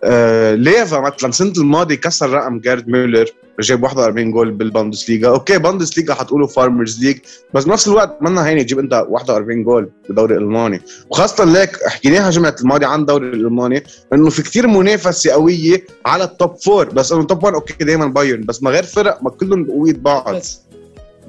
آه 0.04 0.56
ليفا 0.56 1.00
مثلا 1.00 1.30
السنة 1.30 1.54
الماضية 1.58 1.96
كسر 1.96 2.30
رقم 2.30 2.60
جيرد 2.60 2.88
ميلر 2.88 3.26
جاب 3.60 3.84
41 3.84 4.32
جول 4.32 4.52
بالبوندسليغا. 4.52 5.30
okay 5.30 5.58
بوندسليغا 5.58 6.14
حتقولوا 6.14 6.48
farmers 6.48 7.04
league 7.04 7.18
بس 7.54 7.66
بنفس 7.66 7.88
الوقت 7.88 8.18
منا 8.22 8.48
هيني 8.48 8.64
تجيب 8.64 8.80
أنت 8.80 9.06
41 9.10 9.64
جول 9.64 9.90
بالدوري 10.08 10.36
الألماني. 10.36 10.82
وخاصة 11.10 11.44
ليك 11.44 11.88
حكيناها 11.88 12.30
جمعة 12.30 12.56
الماضي 12.62 12.86
عن 12.86 13.00
الدوري 13.00 13.28
الألماني 13.28 13.84
إنه 14.14 14.30
في 14.30 14.42
كثير 14.44 14.68
منافسة 14.68 15.32
قوية 15.32 15.86
على 16.06 16.24
ال 16.24 16.32
top 16.32 16.56
four 16.56 16.90
بس 16.90 17.12
إنه 17.12 17.24
top 17.24 17.44
1 17.44 17.54
okay 17.56 17.84
دائما 17.84 18.06
بايرن 18.06 18.42
بس 18.42 18.64
ما 18.64 18.72
غير 18.72 18.84
فرق 18.84 19.24
ما 19.24 19.30
كلهم 19.30 19.72
قوية 19.72 19.94
بعض. 19.94 20.36
بس, 20.36 20.62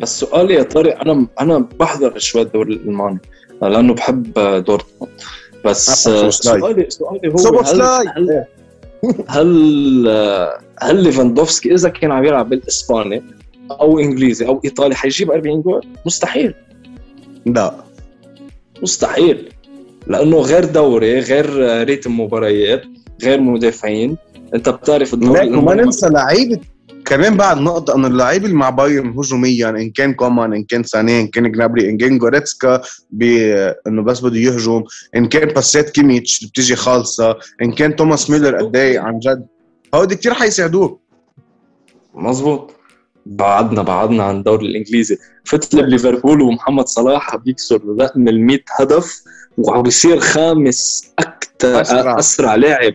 بس 0.00 0.20
سؤالي 0.20 0.54
يا 0.54 0.62
طارق 0.62 1.00
أنا 1.00 1.26
أنا 1.40 1.68
بحضر 1.80 2.18
شوي 2.18 2.42
الدوري 2.42 2.74
الألماني 2.74 3.18
لأنه 3.62 3.94
بحب 3.94 4.32
دورتموند. 4.66 5.12
بس 5.64 6.08
سؤالي 6.30 6.90
سؤالي 6.90 7.32
هو 7.32 7.61
هل, 7.61 7.82
هل, 7.82 8.44
هل 9.28 10.08
هل 10.82 11.02
ليفاندوفسكي 11.02 11.74
إذا 11.74 11.88
كان 11.88 12.12
عم 12.12 12.24
يلعب 12.24 12.48
بالإسباني 12.48 13.22
أو 13.70 13.98
إنجليزي 13.98 14.46
أو 14.46 14.60
إيطالي 14.64 14.94
حيجيب 14.94 15.30
40 15.30 15.62
جول؟ 15.62 15.86
مستحيل. 16.06 16.54
لا. 17.46 17.74
مستحيل. 18.82 19.48
لأنه 20.06 20.36
غير 20.36 20.64
دوري 20.64 21.20
غير 21.20 21.46
ريتم 21.84 22.20
مباريات 22.20 22.82
غير 23.22 23.40
مدافعين. 23.40 24.16
أنت 24.54 24.68
بتعرف 24.68 25.14
الدوري 25.14 25.56
وما 25.56 25.74
ننسى 25.74 26.08
لعيبة 26.08 26.60
كمان 27.04 27.36
بعد 27.36 27.58
نقطة 27.58 27.94
انه 27.94 28.06
اللعيبة 28.06 28.44
اللي 28.44 28.56
مع 28.56 28.70
بايرن 28.70 29.08
هجوميا 29.18 29.70
إن 29.70 29.90
كان 29.90 30.14
كومان 30.14 30.52
إن 30.54 30.64
كان 30.64 30.82
ساني 30.82 31.20
إن 31.20 31.28
كان 31.28 31.52
جنابري 31.52 31.90
إن 31.90 31.98
كان 31.98 32.18
جوريتسكا 32.18 32.82
إنه 33.86 34.02
بس 34.02 34.20
بده 34.20 34.36
يهجم 34.36 34.82
إن 35.16 35.26
كان 35.28 35.48
باسات 35.48 35.90
كيميتش 35.90 36.38
اللي 36.38 36.50
بتيجي 36.50 36.76
خالصة 36.76 37.36
إن 37.62 37.72
كان 37.72 37.96
توماس 37.96 38.30
ميلر 38.30 38.56
قد 38.56 38.76
إيه 38.76 39.00
عن 39.00 39.18
جد. 39.18 39.46
هودي 39.94 40.16
كثير 40.16 40.34
حيساعدوك. 40.34 41.00
مزبوط 42.14 42.70
بعدنا 43.26 43.82
بعدنا 43.82 44.24
عن 44.24 44.36
الدوري 44.36 44.66
الإنجليزي. 44.66 45.18
فتلة 45.44 45.82
بليفربول 45.82 46.42
ومحمد 46.42 46.86
صلاح 46.86 47.36
بيكسر 47.36 47.80
رقم 48.00 48.28
ال 48.28 48.40
100 48.46 48.58
هدف 48.80 49.22
وعم 49.58 49.82
بيصير 49.82 50.20
خامس 50.20 51.12
أكثر 51.18 51.80
أسرع, 51.80 52.18
أسرع 52.18 52.54
لاعب. 52.54 52.94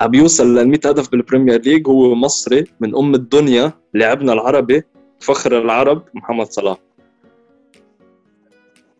عم 0.00 0.14
يوصل 0.14 0.54
لل 0.54 0.68
100 0.68 0.80
هدف 0.84 1.10
بال 1.10 1.21
Premier 1.21 1.60
League 1.60 1.88
هو 1.88 2.14
مصري 2.14 2.64
من 2.80 2.96
أم 2.96 3.14
الدنيا 3.14 3.72
لاعبنا 3.94 4.32
العربي 4.32 4.82
فخر 5.20 5.58
العرب 5.58 6.02
محمد 6.14 6.52
صلاح. 6.52 6.76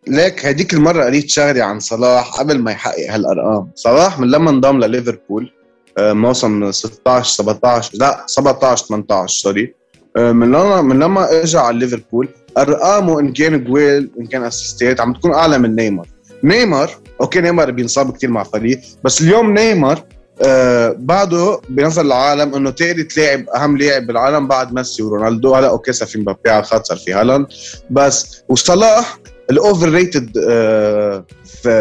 ليك 0.07 0.45
هديك 0.45 0.73
المرة 0.73 1.03
قريت 1.03 1.29
شغله 1.29 1.63
عن 1.63 1.79
صلاح 1.79 2.39
قبل 2.39 2.59
ما 2.59 2.71
يحقق 2.71 3.09
هالأرقام. 3.09 3.71
صلاح 3.75 4.19
من 4.19 4.27
لما 4.31 4.49
انضم 4.49 4.79
لليفربول 4.79 5.51
آه، 5.97 6.13
موسم 6.13 6.71
16 6.71 7.43
17 7.43 7.91
لا 7.99 8.23
17 8.27 8.85
18 8.85 9.27
sorry. 9.27 9.73
آه، 10.17 10.31
من 10.31 10.47
لما 10.47 10.81
من 10.81 10.99
لما 10.99 11.41
اجى 11.43 11.57
على 11.57 11.79
ليفربول 11.79 12.29
أرقامه 12.57 13.19
إن 13.19 13.33
كان 13.33 13.63
جوال 13.63 14.09
إن 14.19 14.25
كان 14.25 14.43
assist 14.43 14.93
ات 14.93 15.01
عم 15.01 15.13
تكون 15.13 15.33
أعلى 15.33 15.57
من 15.57 15.75
نيمار. 15.75 16.07
نيمار 16.43 16.91
okay 17.21 17.41
نيمار 17.41 17.71
بينصاب 17.71 18.11
كثير 18.17 18.29
مع 18.29 18.43
فريق 18.43 18.79
بس 19.03 19.21
اليوم 19.21 19.53
نيمار 19.53 20.03
آه 20.41 20.95
بعده 20.99 21.61
بنظر 21.69 22.01
العالم 22.01 22.55
إنه 22.55 22.71
ثالث 22.71 23.17
لاعب 23.17 23.49
أهم 23.49 23.77
لاعب 23.77 24.07
بالعالم 24.07 24.47
بعد 24.47 24.73
ميسي 24.73 25.03
ورونالدو. 25.03 25.55
هلا 25.55 25.69
okay 25.69 25.93
صار 25.93 26.07
في 26.07 26.19
مبابي 26.19 26.49
على 26.49 26.59
الخط 26.59 26.85
صار 26.85 26.97
في 26.97 27.13
هالاند. 27.13 27.47
بس 27.89 28.43
وصلاح 28.49 29.19
ال 29.51 29.89
overrated 29.89 30.31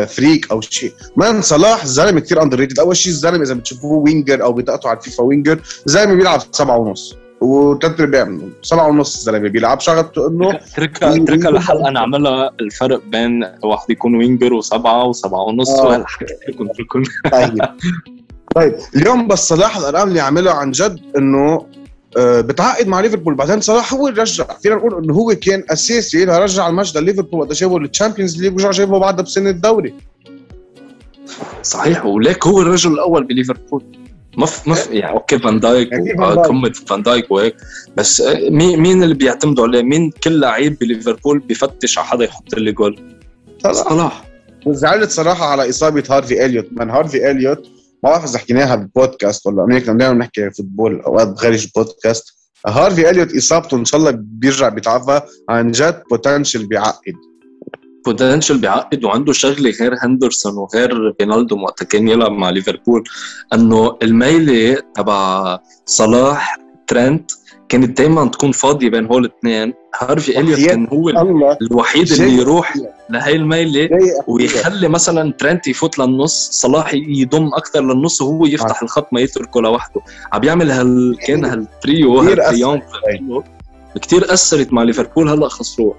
freak 0.09 0.51
أو 0.51 0.61
شيء. 0.61 0.93
man 1.17 1.43
صلاح 1.43 1.87
زلمه 1.87 2.21
كثير 2.21 2.43
underrated 2.43 2.79
أول 2.79 2.97
شيء 2.97 3.13
الزلمة 3.13 3.43
إذا 3.45 3.55
بتشوفوه 3.55 3.93
winger 3.93 4.43
أو 4.43 4.53
بتحطوه 4.53 4.91
على 4.91 4.99
الفيفا 4.99 5.23
winger 5.23 5.61
زلمه 5.87 6.15
بيلعب 6.15 6.41
سبعة 6.53 6.77
ونص. 6.77 7.17
وثلاث 7.41 8.01
ارباع 8.01 8.39
سبعة 8.63 8.89
ونص 8.89 9.17
الزلمة 9.17 9.49
بيلعب. 9.49 9.81
شغلته 9.81 10.29
إنه 10.29 10.61
تركها 10.77 11.25
تركها 11.25 11.51
لحلقه 11.51 11.91
نعملها 11.91 12.51
الفرق 12.61 13.03
بين 13.07 13.45
واحد 13.65 13.91
يكون 13.91 14.17
winger 14.17 14.55
وسبعة 14.55 15.05
وسبعة 15.05 15.43
ونص. 15.43 15.71
آه. 15.71 15.85
وهالحكي 15.87 16.25
لكم 16.49 17.03
طيب. 17.33 17.59
طيب. 18.57 18.75
اليوم 18.97 19.29
بس 19.29 19.49
صلاح 19.49 19.77
الارقام 19.77 20.09
اللي 20.09 20.21
عملها 20.21 20.53
عن 20.53 20.71
جد 20.71 21.01
إنه 21.17 21.67
آه، 22.17 22.41
بتعاقد 22.41 22.87
مع 22.87 23.01
ليفربول. 23.01 23.35
بعدين 23.35 23.61
صلاح 23.61 23.95
هو 23.95 24.09
اللي 24.09 24.23
رجع. 24.23 24.45
فينا 24.63 24.75
نقول 24.75 25.05
إنه 25.05 25.15
هو 25.15 25.35
كان 25.35 25.65
أساسي 25.71 26.25
لرجع 26.25 26.69
المجد 26.69 26.99
لليفربول 26.99 27.41
وقت 27.41 27.53
جابوا 27.53 27.79
لل 27.81 27.92
Champions 27.92 28.43
League 28.43 28.53
ورجع 28.53 28.71
جابه 28.71 28.99
بعدها 28.99 29.25
بسنة 29.25 29.51
الدوري. 29.51 29.95
صحيح 31.63 32.07
وليك 32.07 32.47
هو 32.47 32.63
الرجل 32.63 32.93
الأول 32.93 33.25
بليفربول. 33.25 33.85
ما 34.39 34.47
في 34.47 34.71
ما 34.71 34.75
في 34.75 34.95
يعني 34.95 35.13
okay 35.13 35.39
فان 35.39 35.61
دايك 35.61 35.89
وقمه 36.19 36.73
فان 36.73 37.03
دايك. 37.03 37.31
وهيك. 37.31 37.57
بس 37.97 38.21
آه، 38.21 38.51
مين 38.51 38.81
مين 38.81 39.03
اللي 39.03 39.15
بيعتمدوا 39.15 39.65
عليه؟ 39.65 39.83
مين 39.83 40.11
كل 40.25 40.41
لعيب 40.41 40.79
بليفربول 40.79 41.39
بيفتش 41.39 41.99
على 41.99 42.07
حدا 42.07 42.25
يحط 42.25 42.55
لي 42.55 42.73
جول؟ 42.73 43.17
صلاح. 43.63 44.25
وزعلت 44.67 45.11
صراحة 45.11 45.47
على 45.47 45.69
إصابة 45.69 46.05
هارفي 46.11 46.45
إليوت. 46.45 46.67
من 46.73 46.91
هارفي 46.91 47.31
إليوت 47.31 47.76
ما 48.05 48.11
بعرف 48.11 48.25
إذا 48.25 48.39
حكيناها 48.39 48.77
بالبودكاست 48.77 49.47
ولا 49.47 49.65
off 49.65 49.74
record 49.74 49.93
دائما 49.93 50.15
بنحكي 50.15 50.51
football 50.51 51.01
أوقات 51.01 51.39
خارج 51.39 51.65
البودكاست. 51.65 52.37
هارفي 52.67 53.11
إليوت 53.11 53.37
إصابته 53.37 53.77
إن 53.77 53.85
شاء 53.85 54.01
الله 54.01 54.11
بيرجع 54.17 54.69
بيتعافى 54.69 55.21
عن 55.49 55.71
جد 55.71 56.03
potential 56.11 56.67
بيعقد 56.67 57.15
potential 58.07 58.59
بيعقد 58.59 59.05
وعنده 59.05 59.33
شغلة 59.33 59.71
غير 59.71 59.95
هندرسون 60.03 60.55
وغير 60.57 61.11
فينالدوم 61.11 61.57
وقت 61.57 61.85
كان 61.85 62.09
يلعب 62.09 62.33
مع 62.33 62.51
ليفربول 62.51 63.05
إنه 63.55 63.99
الميلة 64.03 64.83
تبع 64.95 65.59
صلاح 65.87 66.66
ترنت 66.87 67.31
كانت 67.69 67.99
دائما 67.99 68.29
تكون 68.29 68.53
فاضية 68.53 68.91
بين 68.91 69.07
هول 69.07 69.25
الاثنين 69.25 69.75
هارفي 70.01 70.41
إليوت 70.41 70.61
كان 70.61 70.87
هو 70.93 71.11
الوحيد 71.63 72.13
اللي 72.13 72.33
يروح 72.33 72.75
لهي 73.11 73.33
الميلة 73.33 73.89
ويخلي 74.27 74.89
مثلا 74.89 75.33
ترنت 75.33 75.69
يفوت 75.69 75.99
للنص 75.99 76.51
صلاح 76.53 76.95
يضم 76.95 77.47
أكثر 77.55 77.81
للنص 77.81 78.23
وهو 78.23 78.47
يفتح 78.47 78.83
الخط 78.83 79.09
ما 79.13 79.21
يتركه 79.21 79.61
لوحده. 79.61 80.01
عم 80.33 80.41
بيعمل 80.41 80.71
هال 80.71 81.19
كان 81.27 81.45
هالتريو 81.45 82.21
هالتريون 82.21 82.83
كثير 84.03 84.33
أثرت 84.33 84.73
مع 84.73 84.83
ليفربول 84.83 85.29
هلأ 85.29 85.49
خسروه. 85.49 85.95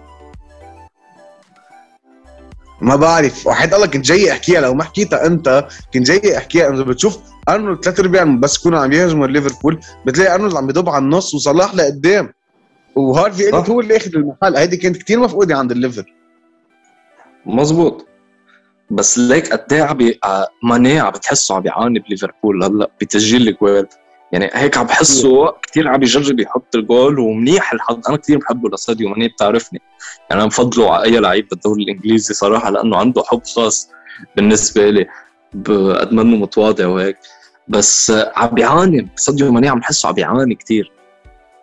ما 2.81 2.95
بعرف. 2.95 3.47
وحياة 3.47 3.73
الله 3.73 3.87
كنت 3.87 4.05
جاي 4.05 4.31
أحكيها 4.31 4.61
لو 4.61 4.73
ما 4.73 4.83
حكيتها 4.83 5.25
أنت 5.25 5.67
كنت 5.93 6.07
جاي 6.07 6.37
أحكيها. 6.37 6.67
انت 6.69 6.79
بتشوف 6.79 7.19
أرنولد 7.49 7.83
ثلاث 7.83 7.99
ارباع 7.99 8.23
بس 8.23 8.57
يكونوا 8.57 8.79
عم 8.79 8.91
يهاجموا 8.91 9.27
ليفربول 9.27 9.79
بتلاقي 10.05 10.33
أرنولد 10.33 10.55
عم 10.55 10.69
يضب 10.69 10.89
على 10.89 11.03
النص 11.03 11.35
وصلاح 11.35 11.75
لقدام. 11.75 12.33
وهارفي 12.95 13.49
اليوت 13.49 13.69
هو 13.69 13.79
اللي 13.79 13.97
أخذ 13.97 14.15
المحل. 14.15 14.55
هيدي 14.55 14.77
كانت 14.77 14.97
كثير 14.97 15.19
مفقودة 15.19 15.57
عند 15.57 15.71
الليفر. 15.71 16.13
مزبوط 17.45 18.07
بس 18.91 19.17
ليك 19.17 19.53
قد 19.53 19.73
إيه 19.73 19.83
عم 19.83 19.97
ماني 20.63 20.99
عم 20.99 21.11
بتحسه 21.11 21.55
عم 21.55 21.61
بيعاني 21.61 21.99
بليفربول 21.99 22.63
هلأ 22.63 22.91
بتسجيل 23.01 23.47
الجوال. 23.47 23.87
يعني 24.31 24.49
هيك 24.53 24.77
عم 24.77 24.85
بحسه 24.85 25.51
كثير 25.51 25.87
عم 25.87 26.03
يجرب 26.03 26.39
يحط 26.39 26.75
الجول 26.75 27.19
ومنيح 27.19 27.73
الحظ. 27.73 27.99
أنا 28.09 28.17
كثير 28.17 28.37
بحبه 28.37 28.69
لساديو 28.69 29.09
ماني 29.09 29.27
بتعرفني. 29.27 29.81
يعني 30.29 30.41
أنا 30.41 30.49
بفضله 30.49 30.93
على 30.93 31.03
أي 31.03 31.19
لعيب 31.19 31.47
بالدوري 31.47 31.83
الإنجليزي 31.83 32.33
صراحة 32.33 32.69
لأنه 32.69 32.97
عنده 32.97 33.23
حب 33.25 33.41
خاص 33.55 33.89
بالنسبة 34.35 34.89
لي 34.89 35.07
قد 35.99 36.13
ما 36.13 36.21
انه 36.21 36.37
متواضع 36.37 36.87
وهيك. 36.87 37.17
بس 37.67 38.13
عم 38.35 38.47
بيعاني 38.47 39.09
ساديو 39.15 39.51
ماني 39.51 39.67
عم 39.69 39.79
بحسه 39.79 40.09
عم 40.09 40.15
بيعاني 40.15 40.55
كثير 40.55 40.91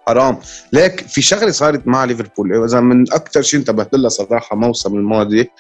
حرام. 0.06 0.38
ليك 0.72 1.00
في 1.08 1.22
شغلة 1.22 1.50
صارت 1.50 1.86
مع 1.86 2.04
ليفربول 2.04 2.64
إذا 2.64 2.80
من 2.80 3.12
أكثر 3.12 3.42
شيء 3.42 3.60
انتبهت 3.60 3.94
لها 3.94 4.08
صراحة 4.08 4.56
موسم 4.56 4.94
الماضي 4.94 5.50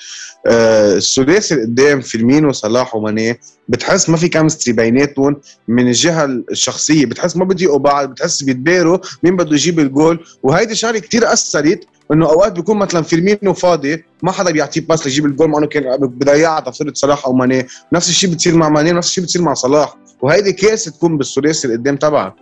آه 0.46 0.96
الثلاثي 0.96 1.54
قدام 1.54 2.00
فيرمينو 2.00 2.52
صلاح 2.52 2.94
وماني 2.96 3.40
بتحس 3.68 4.08
ما 4.08 4.16
في 4.16 4.28
chemistry 4.28 4.72
بيناتهم 4.74 5.40
من 5.68 5.86
الجهة 5.88 6.24
الشخصية 6.24 7.06
بتحس 7.06 7.36
ما 7.36 7.44
بطيقوا 7.44 7.78
بعض 7.78 8.10
بتحس 8.10 8.42
بيتباروا 8.42 8.98
مين 9.22 9.36
بده 9.36 9.54
يجيب 9.54 9.80
الجول. 9.80 10.24
وهيدي 10.42 10.74
شغلة 10.74 10.98
كثير 10.98 11.32
أثرت 11.32 11.84
إنه 12.12 12.26
أوقات 12.26 12.52
بيكون 12.52 12.78
مثلا 12.78 13.02
فيرمينو 13.02 13.52
فاضي 13.54 14.04
ما 14.22 14.32
حدا 14.32 14.50
بيعطيه 14.50 14.80
pass 14.80 15.06
ليجيب 15.06 15.26
الجول 15.26 15.48
مع 15.48 15.58
إنه 15.58 15.66
كان 15.66 15.96
بضيعها 15.96 16.60
تفصيلة 16.60 16.92
صلاح 16.94 17.26
أو 17.26 17.32
ماني. 17.32 17.66
نفس 17.92 18.08
الشيء 18.08 18.30
بتصير 18.30 18.56
مع 18.56 18.68
ماني 18.68 18.92
نفس 18.92 19.08
الشيء 19.08 19.24
بتصير 19.24 19.42
مع 19.42 19.54
صلاح. 19.54 19.96
وهيدي 20.22 20.52
كارثه 20.52 20.90
تكون 20.90 21.18
بالثلاثي 21.18 21.64
اللي 21.64 21.76
قدام 21.76 21.96
تبعك. 21.96 22.34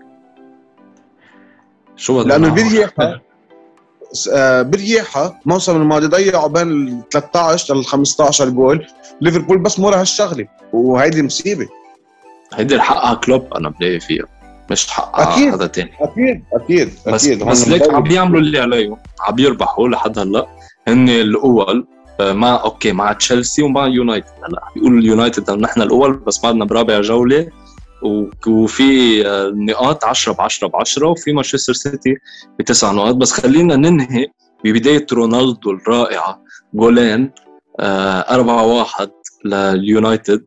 شو 1.96 2.22
لأنه 2.22 2.48
بريحها 2.48 3.20
آه، 4.32 4.62
بريحها 4.62 5.40
موسم 5.46 5.76
الماضي 5.76 6.06
ضيعوا 6.06 6.48
بين 6.48 6.68
ال 6.88 7.02
13 7.10 7.74
لل 7.74 7.84
15 7.84 8.48
جول 8.48 8.86
ليفربول 9.20 9.58
بس 9.58 9.78
مورا 9.80 10.00
هالشغله 10.00 10.46
وهيدي 10.72 11.22
مصيبة. 11.22 11.68
هيدي 12.54 12.80
حقها 12.80 13.14
كلوب 13.14 13.54
أنا 13.54 13.68
بلاقي 13.68 14.00
فيها 14.00 14.24
مش 14.70 14.88
حقها 14.88 15.34
أكيد. 15.34 15.52
حدا 15.52 15.66
تاني. 15.66 15.92
أكيد 16.00 16.44
أكيد 16.52 16.90
بس 17.06 17.26
أكيد. 17.26 17.44
بس 17.44 17.68
ليك. 17.68 17.94
عم 17.94 18.02
بيعملوا 18.02 18.40
اللي 18.40 18.58
عليهم 18.58 18.96
عم 19.20 19.38
يربحوا 19.38 19.88
لحد 19.88 20.18
هلأ. 20.18 20.46
هن 20.88 21.08
الأول 21.08 21.86
آه، 22.20 22.32
مع 22.32 22.60
okay 22.64 22.92
مع 22.92 23.12
تشيلسي 23.12 23.62
ومع 23.62 23.86
يونايتد. 23.86 24.28
هلأ 24.48 24.62
بيقولوا 24.74 24.98
اليونايتد 24.98 25.50
نحن 25.50 25.82
الأول 25.82 26.12
بس 26.16 26.40
بعدنا 26.40 26.64
برابع 26.64 27.00
جولة. 27.00 27.48
وفي 28.46 29.22
آه، 29.26 29.52
نقاط 29.56 30.04
10 30.04 30.32
ب 30.32 30.40
10 30.40 30.68
ب 30.68 30.76
10 30.76 31.06
وفي 31.06 31.32
مانشستر 31.32 31.72
سيتي 31.72 32.16
بتسع 32.58 32.92
نقاط. 32.92 33.14
بس 33.14 33.32
خلينا 33.32 33.76
ننهي 33.76 34.26
ببداية 34.64 35.06
رونالدو 35.12 35.70
الرائعة. 35.70 36.42
جولين 36.74 37.30
4 37.80 38.66
1 38.66 39.10
لليونايتد 39.44 40.44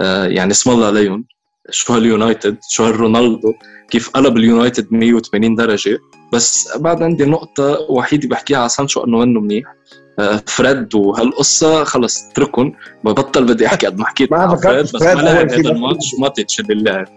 آه، 0.00 0.26
يعني 0.26 0.50
اسم 0.50 0.70
الله 0.70 0.86
عليهم 0.86 1.24
شو 1.70 1.92
هاليونايتد 1.92 2.56
شو 2.68 2.84
هالرونالدو 2.84 3.54
كيف 3.90 4.10
قلب 4.10 4.36
اليونايتد 4.36 4.86
180 4.90 5.54
درجة. 5.54 5.98
بس 6.32 6.68
بعد 6.76 7.02
عندي 7.02 7.24
نقطة 7.24 7.86
وحيدة 7.90 8.28
بحكيها 8.28 8.58
على 8.58 8.68
سانشو 8.68 9.04
إنه 9.04 9.18
منه 9.18 9.40
منيح. 9.40 9.74
آه، 10.18 10.42
فريد 10.46 10.94
وهالقصة 10.94 11.84
خلص 11.84 12.24
اتركن 12.30 12.74
ببطل 13.04 13.44
بدي 13.44 13.66
أحكي 13.66 13.86
قد 13.86 13.98
ما 13.98 14.06
حكيت 14.06 14.32
ما 14.32 14.46
مع 14.46 14.56
فريد 14.56 14.82
بس 14.82 14.90
فريد 14.90 15.16
ما 15.16 15.22
لعب 15.22 15.50
هذا 15.50 15.70
الماتش 15.70 16.14
وما 16.14 16.28
تتشد 16.28 16.70
اللعب. 16.70 17.08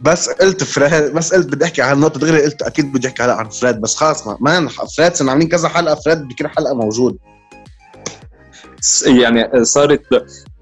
بس 0.00 0.28
قلت 0.28 0.64
فريد 0.64 1.12
بس 1.12 1.34
قلت 1.34 1.46
بدي 1.46 1.64
أحكي 1.64 1.82
عن 1.82 1.96
النقطة 1.96 2.20
دغري 2.20 2.42
قلت 2.42 2.62
أكيد 2.62 2.92
بدي 2.92 3.08
أحكي 3.08 3.22
هلا 3.22 3.34
عن 3.34 3.48
فريد 3.48 3.80
بس 3.80 3.96
خلص 3.96 4.26
ما 4.26 4.68
فريد 4.68 5.14
صرنا 5.14 5.30
عاملين 5.30 5.48
كذا 5.48 5.68
حلقة 5.68 5.94
فريد 5.94 6.28
بكل 6.28 6.48
حلقة 6.48 6.74
موجود. 6.74 7.18
يعني 9.06 9.64
صارت 9.64 10.02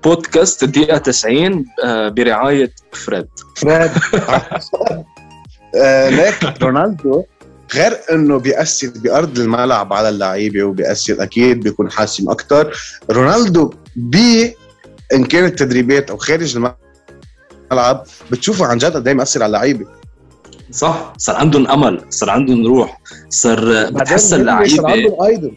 بودكاست 0.05 0.65
دقيقة 0.65 0.99
90 0.99 1.65
آه، 1.85 2.09
برعاية 2.09 2.73
فريد. 2.93 3.27
فريد. 3.57 3.91
آه 5.77 6.09
ليك 6.09 6.63
رونالدو 6.63 7.25
غير 7.75 7.99
إنه 8.13 8.39
بيأثر 8.39 8.91
بأرض 8.97 9.39
الملعب 9.39 9.93
على 9.93 10.09
اللعيبة 10.09 10.65
وبيأثر 10.65 11.23
أكيد 11.23 11.61
بيكون 11.61 11.91
حاسم 11.91 12.31
أكثر 12.31 12.73
رونالدو 13.11 13.73
ب 13.97 14.17
إن 15.15 15.25
كانت 15.25 15.59
تدريبات 15.59 16.11
أو 16.11 16.17
خارج 16.17 16.57
الملعب 16.57 18.07
بتشوفه 18.31 18.67
عن 18.67 18.79
جد 18.79 18.93
قد 18.97 19.09
إيه 19.09 19.15
مأثر 19.15 19.43
على 19.43 19.47
اللعيبة. 19.57 19.87
صح 20.71 21.13
صار 21.19 21.37
عندهم 21.37 21.67
أمل 21.69 22.05
صار 22.11 22.31
عندهم 22.31 22.67
روح 22.67 23.01
صار 23.29 23.91
بتحس 23.91 24.35
بعدين 24.35 24.77
صار 24.77 24.87
عندهم 24.87 25.23
ايدول 25.23 25.57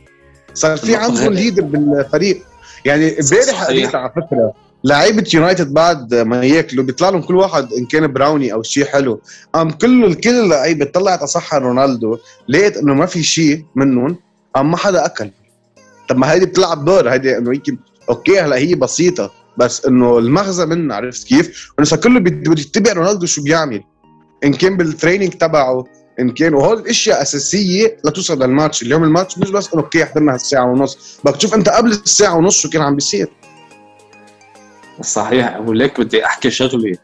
صار 0.53 0.77
في 0.77 0.95
عندهم 0.95 1.34
ليدر 1.34 1.63
بالفريق. 1.63 2.43
يعني 2.85 3.19
امبارح. 3.19 3.63
قريت 3.63 3.95
على 3.95 4.09
فكرة 4.09 4.53
لعيبة 4.83 5.25
يونايتد 5.33 5.73
بعد 5.73 6.13
ما 6.13 6.45
ياكلوا 6.45 6.85
بيطلع 6.85 7.09
لهم 7.09 7.21
كل 7.21 7.35
واحد 7.35 7.73
إن 7.73 7.85
كان 7.85 8.13
براوني 8.13 8.53
أو 8.53 8.63
شيء 8.63 8.85
حلو 8.85 9.21
قام 9.53 9.71
كل 9.71 10.05
الكل 10.05 10.29
اللعيبة 10.29 10.85
طلعت 10.85 11.23
صحة 11.23 11.57
رونالدو 11.57 12.17
لقيت 12.47 12.77
إنه 12.77 12.93
ما 12.93 13.05
في 13.05 13.23
شيء 13.23 13.65
منهم 13.75 14.17
قام 14.55 14.71
ما 14.71 14.77
حدا 14.77 15.05
أكل 15.05 15.29
طب 16.09 16.17
ما 16.17 16.31
هيدي 16.31 16.45
بتلعب 16.45 16.85
دور 16.85 17.09
هيدي 17.09 17.37
إنه 17.37 17.55
يمكن 17.55 17.77
أوكي 18.09 18.39
هلا 18.39 18.55
هي 18.55 18.75
بسيطة 18.75 19.31
بس 19.57 19.85
إنه 19.85 20.17
المغزى 20.17 20.65
منها 20.65 20.95
عرفت 20.95 21.27
كيف؟ 21.27 21.71
إنه 21.79 21.85
صار 21.87 21.99
كله 21.99 22.19
بده 22.19 22.51
يتبع 22.51 22.93
رونالدو 22.93 23.25
شو 23.25 23.43
بيعمل 23.43 23.83
إن 24.43 24.53
كان 24.53 24.77
بال 24.77 24.88
training 24.88 25.31
تبعه 25.33 25.85
إن 26.19 26.30
كان 26.30 26.54
وهول 26.54 26.80
الأشياء 26.80 27.21
أساسية 27.21 27.97
لتوصل 28.06 28.43
للماتش. 28.43 28.84
اليوم 28.84 29.04
الماتش 29.04 29.38
مش 29.38 29.49
بس 29.49 29.73
إنه 29.73 29.84
أوكي 29.84 30.06
حضرنا 30.06 30.34
هالساعة 30.34 30.65
ونص 30.65 31.19
بدك 31.23 31.38
تشوف 31.38 31.54
أنت 31.54 31.69
قبل 31.69 31.91
الساعة 31.91 32.38
ونص 32.38 32.60
شو 32.60 32.69
كان 32.69 32.82
عم 32.82 32.95
بيصير. 32.95 33.28
صحيح. 35.02 35.60
وليك 35.60 35.99
بدي 35.99 36.26
أحكي 36.26 36.52
شغلة 36.52 36.97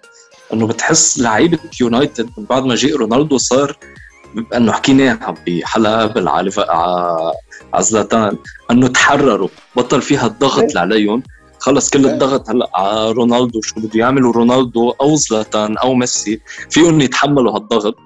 إنه 0.54 0.68
بتحس 0.68 1.20
لعيبة 1.20 1.60
يونايتد 1.82 2.30
من 2.38 2.46
بعد 2.46 2.64
ما 2.64 2.76
جاء 2.76 2.96
رونالدو 2.96 3.38
صار 3.38 3.78
إنه 4.56 4.72
حكيناها 4.72 5.36
بحلقه 5.48 6.02
قبل 6.02 6.28
على 6.28 7.34
زلاتان 7.80 8.38
إنه 8.72 8.88
تحرروا. 8.88 9.50
بطل 9.76 10.02
فيها 10.02 10.28
الضغط 10.28 10.64
اللي 10.64 10.80
عليهم 10.80 11.24
خلص 11.60 11.90
كل 11.90 12.06
إيه. 12.06 12.14
الضغط 12.14 12.50
هلأ 12.50 12.70
على 12.76 13.12
رونالدو 13.12 13.62
شو 13.62 13.76
بده 13.76 14.00
يعملوا 14.00 14.34
رونالدو 14.34 14.90
أو 14.90 15.16
زلاتان 15.16 15.78
أو 15.78 15.94
ميسي 15.94 16.42
فيهم 16.70 17.02
يتحملوا 17.02 17.56
هالضغط. 17.56 17.98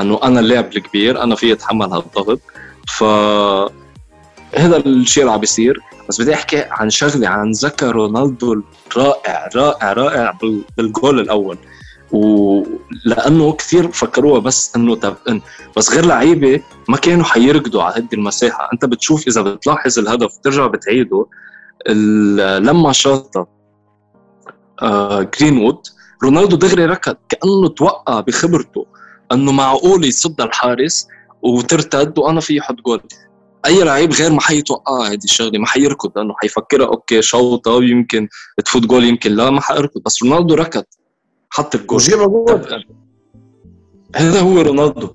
أنه 0.00 0.20
أنا 0.22 0.40
اللاعب 0.40 0.76
الكبير 0.76 1.22
أنا 1.22 1.34
في 1.34 1.52
أتحمل 1.52 1.92
هالضغط. 1.92 2.40
ف 2.88 3.04
هذا 4.54 4.76
الشيء 4.76 5.22
اللي 5.22 5.32
عم 5.32 5.40
بيصير. 5.40 5.80
بس 6.08 6.20
بدي 6.20 6.34
أحكي 6.34 6.64
عن 6.70 6.90
شغلة 6.90 7.28
عن 7.28 7.50
ذكر 7.50 7.92
رونالدو 7.96 8.62
رائع 8.96 9.48
رائع 9.56 9.92
رائع 9.92 10.30
بال- 10.30 10.62
بالجول 10.76 11.20
الأول. 11.20 11.58
ولأنه 12.12 13.52
كثير 13.52 13.88
فكروها 13.92 14.40
بس 14.40 14.76
إنه 14.76 14.94
طب 14.94 15.16
إن 15.28 15.40
بس 15.76 15.92
غير 15.92 16.04
لعيبة 16.06 16.62
ما 16.88 16.96
كانوا 16.96 17.24
حيركضوا 17.24 17.82
على 17.82 17.94
هذه 17.94 18.08
المساحة. 18.12 18.68
أنت 18.72 18.84
بتشوف 18.84 19.28
إذا 19.28 19.42
بتلاحظ 19.42 19.98
الهدف 19.98 20.38
بترجع 20.38 20.66
بتعيده. 20.66 21.26
لما 22.58 22.92
شاطها 22.92 23.46
آه 24.82 25.22
جرينوود 25.38 25.78
رونالدو 26.24 26.56
دغري 26.56 26.84
ركض 26.86 27.16
كأنه 27.28 27.68
توقع 27.68 28.20
بخبرته. 28.20 28.86
إنه 29.32 29.52
معقول 29.52 30.04
يصد 30.04 30.40
الحارس 30.40 31.06
وترتد 31.42 32.18
وأنا 32.18 32.40
في 32.40 32.60
أحط 32.60 32.74
جول. 32.74 33.00
أي 33.66 33.84
لعيب 33.84 34.12
غير 34.12 34.32
ما 34.32 34.40
حيتوقع 34.40 35.06
هذه 35.06 35.24
الشغلة 35.24 35.58
ما 35.58 35.66
حيركض. 35.66 36.12
لأنه 36.16 36.34
حيفكرها 36.36 36.86
أوكي 36.86 37.22
شوطة 37.22 37.70
ويمكن 37.70 38.28
تفوت 38.64 38.86
جول 38.86 39.04
يمكن 39.04 39.32
لا 39.32 39.50
ما 39.50 39.60
حيركض. 39.60 40.02
بس 40.06 40.22
رونالدو 40.22 40.54
ركض 40.54 40.84
حط 41.50 41.74
الجول. 41.74 41.96
وجيبها 41.96 42.26
جول. 42.26 42.84
هذا 44.16 44.40
هو 44.40 44.60
رونالدو. 44.60 45.08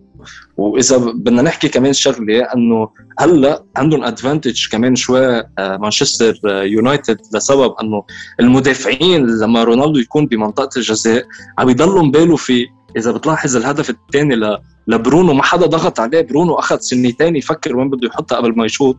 وإذا 0.57 0.97
بدنا 0.97 1.41
نحكي 1.41 1.69
كمان 1.69 1.93
شغلة 1.93 2.41
إنه 2.55 2.89
هلأ 3.19 3.63
عندهم 3.75 4.03
advantage 4.03 4.67
كمان 4.71 4.95
شوي 4.95 5.43
مانشستر 5.59 6.39
آه، 6.45 6.63
يونايتد 6.63 7.21
لسبب 7.33 7.73
إنه 7.81 8.03
المدافعين 8.39 9.25
لما 9.25 9.63
رونالدو 9.63 9.99
يكون 9.99 10.25
بمنطقة 10.25 10.69
الجزاء 10.77 11.25
عم 11.57 11.69
يضلوا 11.69 12.03
باله 12.03 12.35
في 12.35 12.67
إذا 12.97 13.11
بتلاحظ 13.11 13.55
الهدف 13.55 13.89
الثاني 13.89 14.35
ل 14.35 14.57
لبرونو 14.87 15.33
ما 15.33 15.43
حدا 15.43 15.65
ضغط 15.65 15.99
عليه. 15.99 16.21
برونو 16.21 16.53
أخذ 16.53 16.79
سنتين 16.79 17.35
يفكر 17.35 17.75
وين 17.75 17.89
بده 17.89 18.07
يحطها 18.07 18.35
قبل 18.35 18.57
ما 18.57 18.65
يشوط. 18.65 18.97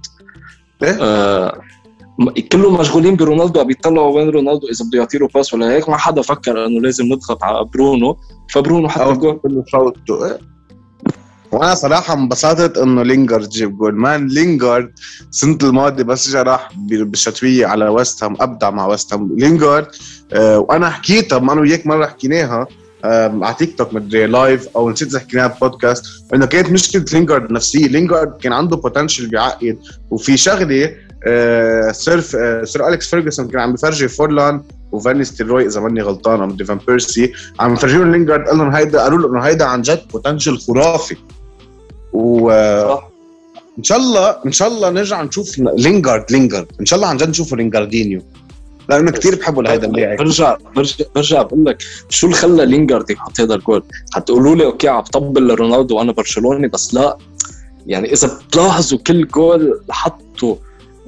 إيه؟ 0.82 0.98
آه 1.00 1.60
كلهم 2.52 2.80
مشغولين 2.80 3.16
برونالدو 3.16 3.60
عم 3.60 3.70
يطلعوا 3.70 4.16
وين 4.16 4.30
رونالدو 4.30 4.68
إذا 4.68 4.84
بده 4.84 4.98
يعطي 4.98 5.18
له 5.18 5.28
pass 5.34 5.54
ولا 5.54 5.70
هيك. 5.70 5.88
ما 5.88 5.96
حدا 5.96 6.22
فكر 6.22 6.66
إنه 6.66 6.80
لازم 6.80 7.04
نضغط 7.04 7.44
على 7.44 7.64
برونو. 7.64 8.16
فبرونو 8.50 8.88
حط 8.88 9.00
الجول. 9.00 9.38
كله 9.42 9.64
شوطه. 9.66 10.26
إيه. 10.26 10.38
وأنا 11.52 11.74
صراحة 11.74 12.14
انبسطت 12.14 12.78
إنه 12.78 13.02
لينجارد 13.02 13.48
جاب 13.48 13.78
goal. 13.78 13.94
Man 13.94 14.28
لينجارد 14.28 14.92
السنة 15.30 15.58
الماضية 15.62 16.04
بس 16.04 16.28
اجى 16.28 16.42
راح 16.42 16.68
بالشتوية 16.76 17.66
على 17.66 17.88
ويست 17.88 18.24
هام 18.24 18.36
أبدع 18.40 18.70
مع 18.70 18.86
ويست 18.86 19.14
هام. 19.14 19.36
لينجارد 19.38 19.86
آه 20.32 20.58
وأنا 20.58 20.90
حكيتها 20.90 21.38
ما 21.38 21.52
أنا 21.52 21.60
وياك 21.60 21.86
مرة 21.86 22.06
حكيناها. 22.06 22.60
آه 22.60 22.83
على 23.04 23.54
تيك 23.58 23.78
توك 23.78 23.94
مدري 23.94 24.26
live 24.26 24.68
أو 24.76 24.90
نسيت 24.90 25.08
إذا 25.08 25.18
حكيناها 25.18 25.58
بودكاست 25.60 26.04
إنه 26.34 26.46
كانت 26.46 26.70
مشكلة 26.70 27.04
لينجارد 27.12 27.52
نفسية. 27.52 27.86
لينجارد 27.86 28.38
كان 28.38 28.52
عنده 28.52 28.76
potential 28.76 29.26
بيعقد 29.26 29.78
وفي 30.10 30.36
شغلة 30.36 30.94
آه 31.26 31.92
Sir 31.92 32.24
آه 32.36 32.64
Sir 32.64 32.88
أليكس 32.88 33.10
فيرجسون 33.10 33.48
كان 33.48 33.60
عم 33.60 33.72
بفرجي 33.72 34.08
فورلان 34.08 34.62
وفان 34.92 35.24
نيستلروي 35.24 35.66
إذا 35.66 35.80
ماني 35.80 36.02
غلطان 36.02 36.40
أو 36.40 36.46
مدري 36.46 36.64
فان 36.64 36.78
بيرسي 36.86 37.32
عم 37.60 37.72
يفرجيهم 37.72 38.12
لينجارد 38.12 38.48
قال 38.48 38.58
لهم 38.58 38.70
هيدا 38.70 39.02
قالوا 39.02 39.18
له 39.18 39.28
إنه 39.28 39.40
هيدا 39.40 39.64
عن 39.64 39.82
جد 39.82 40.02
potential 40.12 40.58
خرافي. 40.58 41.16
و. 42.12 42.50
إن 43.78 43.82
شاء 43.82 43.98
الله 43.98 44.36
إن 44.46 44.52
شاء 44.52 44.68
الله 44.68 44.90
نرجع 44.90 45.22
نشوف 45.22 45.58
لينجارد 45.58 46.24
لينجارد. 46.32 46.66
إن 46.80 46.86
شاء 46.86 46.96
الله 46.96 47.08
عن 47.08 47.16
جد 47.16 47.28
نشوفه 47.28 47.56
لينجاردينيو. 47.56 48.22
لأنه 48.88 49.10
كثير 49.10 49.34
بحبوا 49.34 49.62
لهيدا 49.62 49.86
اللاعب 49.86 50.18
برجع 50.18 50.56
برجع 50.76 51.04
برجع 51.14 51.42
بقول 51.42 51.64
لك 51.64 51.82
شو 52.08 52.26
اللي 52.26 52.36
خلى 52.36 52.66
لينجارد 52.66 53.10
يحط 53.10 53.40
هذا 53.40 53.54
الجول؟ 53.54 53.82
حتقولوا 54.14 54.56
لي 54.56 54.64
أوكي 54.64 54.88
عم 54.88 55.00
بطبل 55.00 55.48
لرونالدو 55.48 55.96
وأنا 55.96 56.12
برشلوني 56.12 56.68
بس 56.68 56.94
لا. 56.94 57.16
يعني 57.86 58.12
إذا 58.12 58.38
بتلاحظوا 58.48 58.98
كل 58.98 59.26
جول 59.26 59.80
حطه 59.90 60.58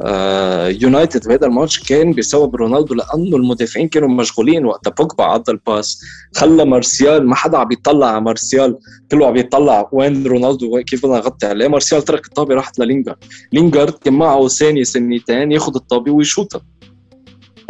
آه 0.02 0.68
يونايتد 0.68 1.28
بهذا 1.28 1.46
الماتش 1.46 1.78
كان 1.88 2.12
بسبب 2.12 2.56
رونالدو 2.56 2.94
لأنه 2.94 3.36
المدافعين 3.36 3.88
كانوا 3.88 4.08
مشغولين 4.08 4.64
وقتها. 4.64 4.90
بوجبا 4.90 5.24
عدى 5.24 5.50
ال 5.52 5.62
pass 5.62 6.00
خلى 6.36 6.64
مارسيال 6.64 7.26
ما 7.26 7.34
حدا 7.34 7.58
عم 7.58 7.72
يطلع 7.72 8.06
على 8.06 8.20
مارسيال 8.20 8.78
كله 9.10 9.26
عم 9.26 9.36
يطلع 9.36 9.88
وين 9.92 10.26
رونالدو 10.26 10.82
كيف 10.82 11.06
بدنا 11.06 11.16
نغطي 11.16 11.46
عليه. 11.46 11.68
مارسيال 11.68 12.02
ترك 12.02 12.26
الطابة 12.26 12.54
راحت 12.54 12.78
للينجارد. 12.78 13.18
لينجارد 13.52 13.92
كان 13.92 14.14
معه 14.14 14.48
ثانية 14.48 14.84
ثانيتين 14.84 15.52
ياخذ 15.52 15.72
الطابة 15.76 16.12
ويشوطها. 16.12 16.60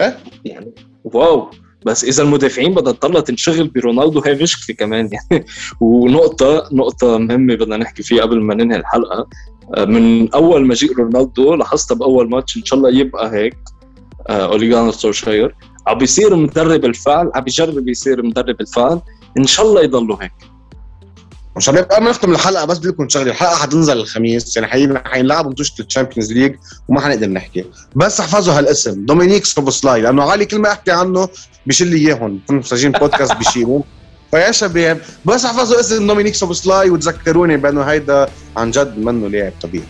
إيه 0.00 0.18
يعني 0.44 0.74
wow. 1.04 1.50
بس 1.86 2.04
إذا 2.04 2.22
المدافعين 2.22 2.74
بدها 2.74 2.92
تضلها 2.92 3.20
تنشغل 3.20 3.68
برونالدو 3.68 4.20
هي 4.20 4.34
مشكله 4.34 4.76
كمان 4.76 5.10
يعني. 5.12 5.46
ونقطة 5.80 6.68
نقطة 6.72 7.18
مهمة 7.18 7.54
بدنا 7.54 7.76
نحكي 7.76 8.02
فيها 8.02 8.22
قبل 8.22 8.40
ما 8.40 8.54
ننهي 8.54 8.78
الحلقة. 8.78 9.28
آه، 9.74 9.84
من 9.84 10.34
أول 10.34 10.66
مجيء 10.66 10.96
رونالدو 10.96 11.54
لاحظتها 11.54 11.94
بأول 11.94 12.30
ماتش 12.30 12.56
إن 12.56 12.64
شاء 12.64 12.78
الله 12.78 12.90
يبقى 12.90 13.32
هيك 13.32 13.56
آه، 14.28 14.46
أولي 14.46 14.68
غونار 14.68 14.90
سولشاير. 14.90 15.54
عم 15.86 15.98
بيصير 15.98 16.36
مدرب 16.36 16.84
الفعل 16.84 17.30
عم 17.34 17.42
بيجرب 17.42 17.88
يصير 17.88 18.22
مدرب 18.22 18.60
الفعل. 18.60 19.00
إن 19.38 19.46
شاء 19.46 19.66
الله 19.66 19.82
يضلوا 19.82 20.22
هيك. 20.22 20.55
قبل 21.56 22.04
ما 22.04 22.10
نختم 22.10 22.32
الحلقة 22.32 22.64
بس 22.64 22.78
بدي 22.78 22.88
لكم 22.88 23.08
شغله 23.08 23.30
الحلقة 23.30 23.56
حتنزل 23.56 23.96
الخميس 23.96 24.56
يعني 24.56 24.68
حي... 24.68 24.88
حينلعبوا 25.04 25.50
ماتش 25.50 25.72
ال 25.80 25.86
Champions 25.86 26.32
League 26.32 26.54
وما 26.88 27.00
حنقدر 27.00 27.26
نحكي. 27.26 27.64
بس 27.96 28.20
احفظوا 28.20 28.54
هالاسم 28.54 29.06
دومينيك 29.06 29.44
سوبوسلاي 29.44 30.00
لأنه 30.00 30.30
علي 30.30 30.44
كل 30.44 30.58
ما 30.58 30.72
أحكي 30.72 30.90
عنه 30.90 31.28
بشيل 31.66 31.88
لي 31.88 31.96
إياهم. 31.96 32.40
كنا 32.48 32.58
مسجلين 32.58 32.92
بودكاست 32.92 33.32
بشيلوا. 33.40 33.82
فيا 34.30 34.50
شباب 34.50 35.00
بس 35.24 35.44
احفظوا 35.44 35.80
اسم 35.80 36.06
دومينيك 36.06 36.34
سوبوسلاي 36.34 36.90
وتذكروني 36.90 37.56
بأنه 37.56 37.82
هيدا 37.82 38.28
عن 38.56 38.70
جد 38.70 38.98
منه 38.98 39.28
لاعب 39.28 39.52
طبيعي. 39.62 39.84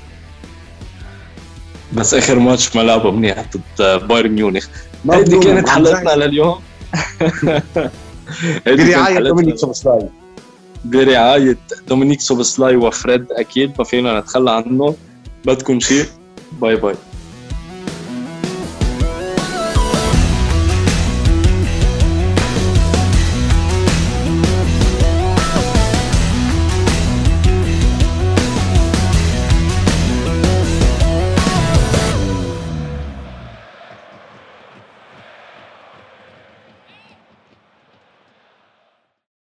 بس 1.92 2.14
آخر 2.14 2.38
ماتش 2.38 2.76
ما 2.76 2.82
لعبه 2.82 3.10
منيح 3.10 3.44
ضد 3.78 4.08
بايرن 4.08 4.30
ميونخ. 4.30 4.66
هيدي 5.10 5.38
كانت 5.38 5.68
حلقتنا 5.68 6.24
لليوم. 6.24 6.56
برعاية 8.66 9.18
دومينيك 9.18 9.56
سوبوسلاي 9.56 10.08
برعاية 10.90 11.58
دومينيك 11.88 12.20
سوبوسلاي 12.20 12.76
وفريد 12.76 13.32
أكيد 13.32 13.72
ما 13.78 13.84
فينا 13.84 14.20
نتخلى 14.20 14.50
عنه. 14.50 14.94
بدكم 15.44 15.80
شيء. 15.80 16.04
باي 16.60 16.76
باي. 16.76 16.94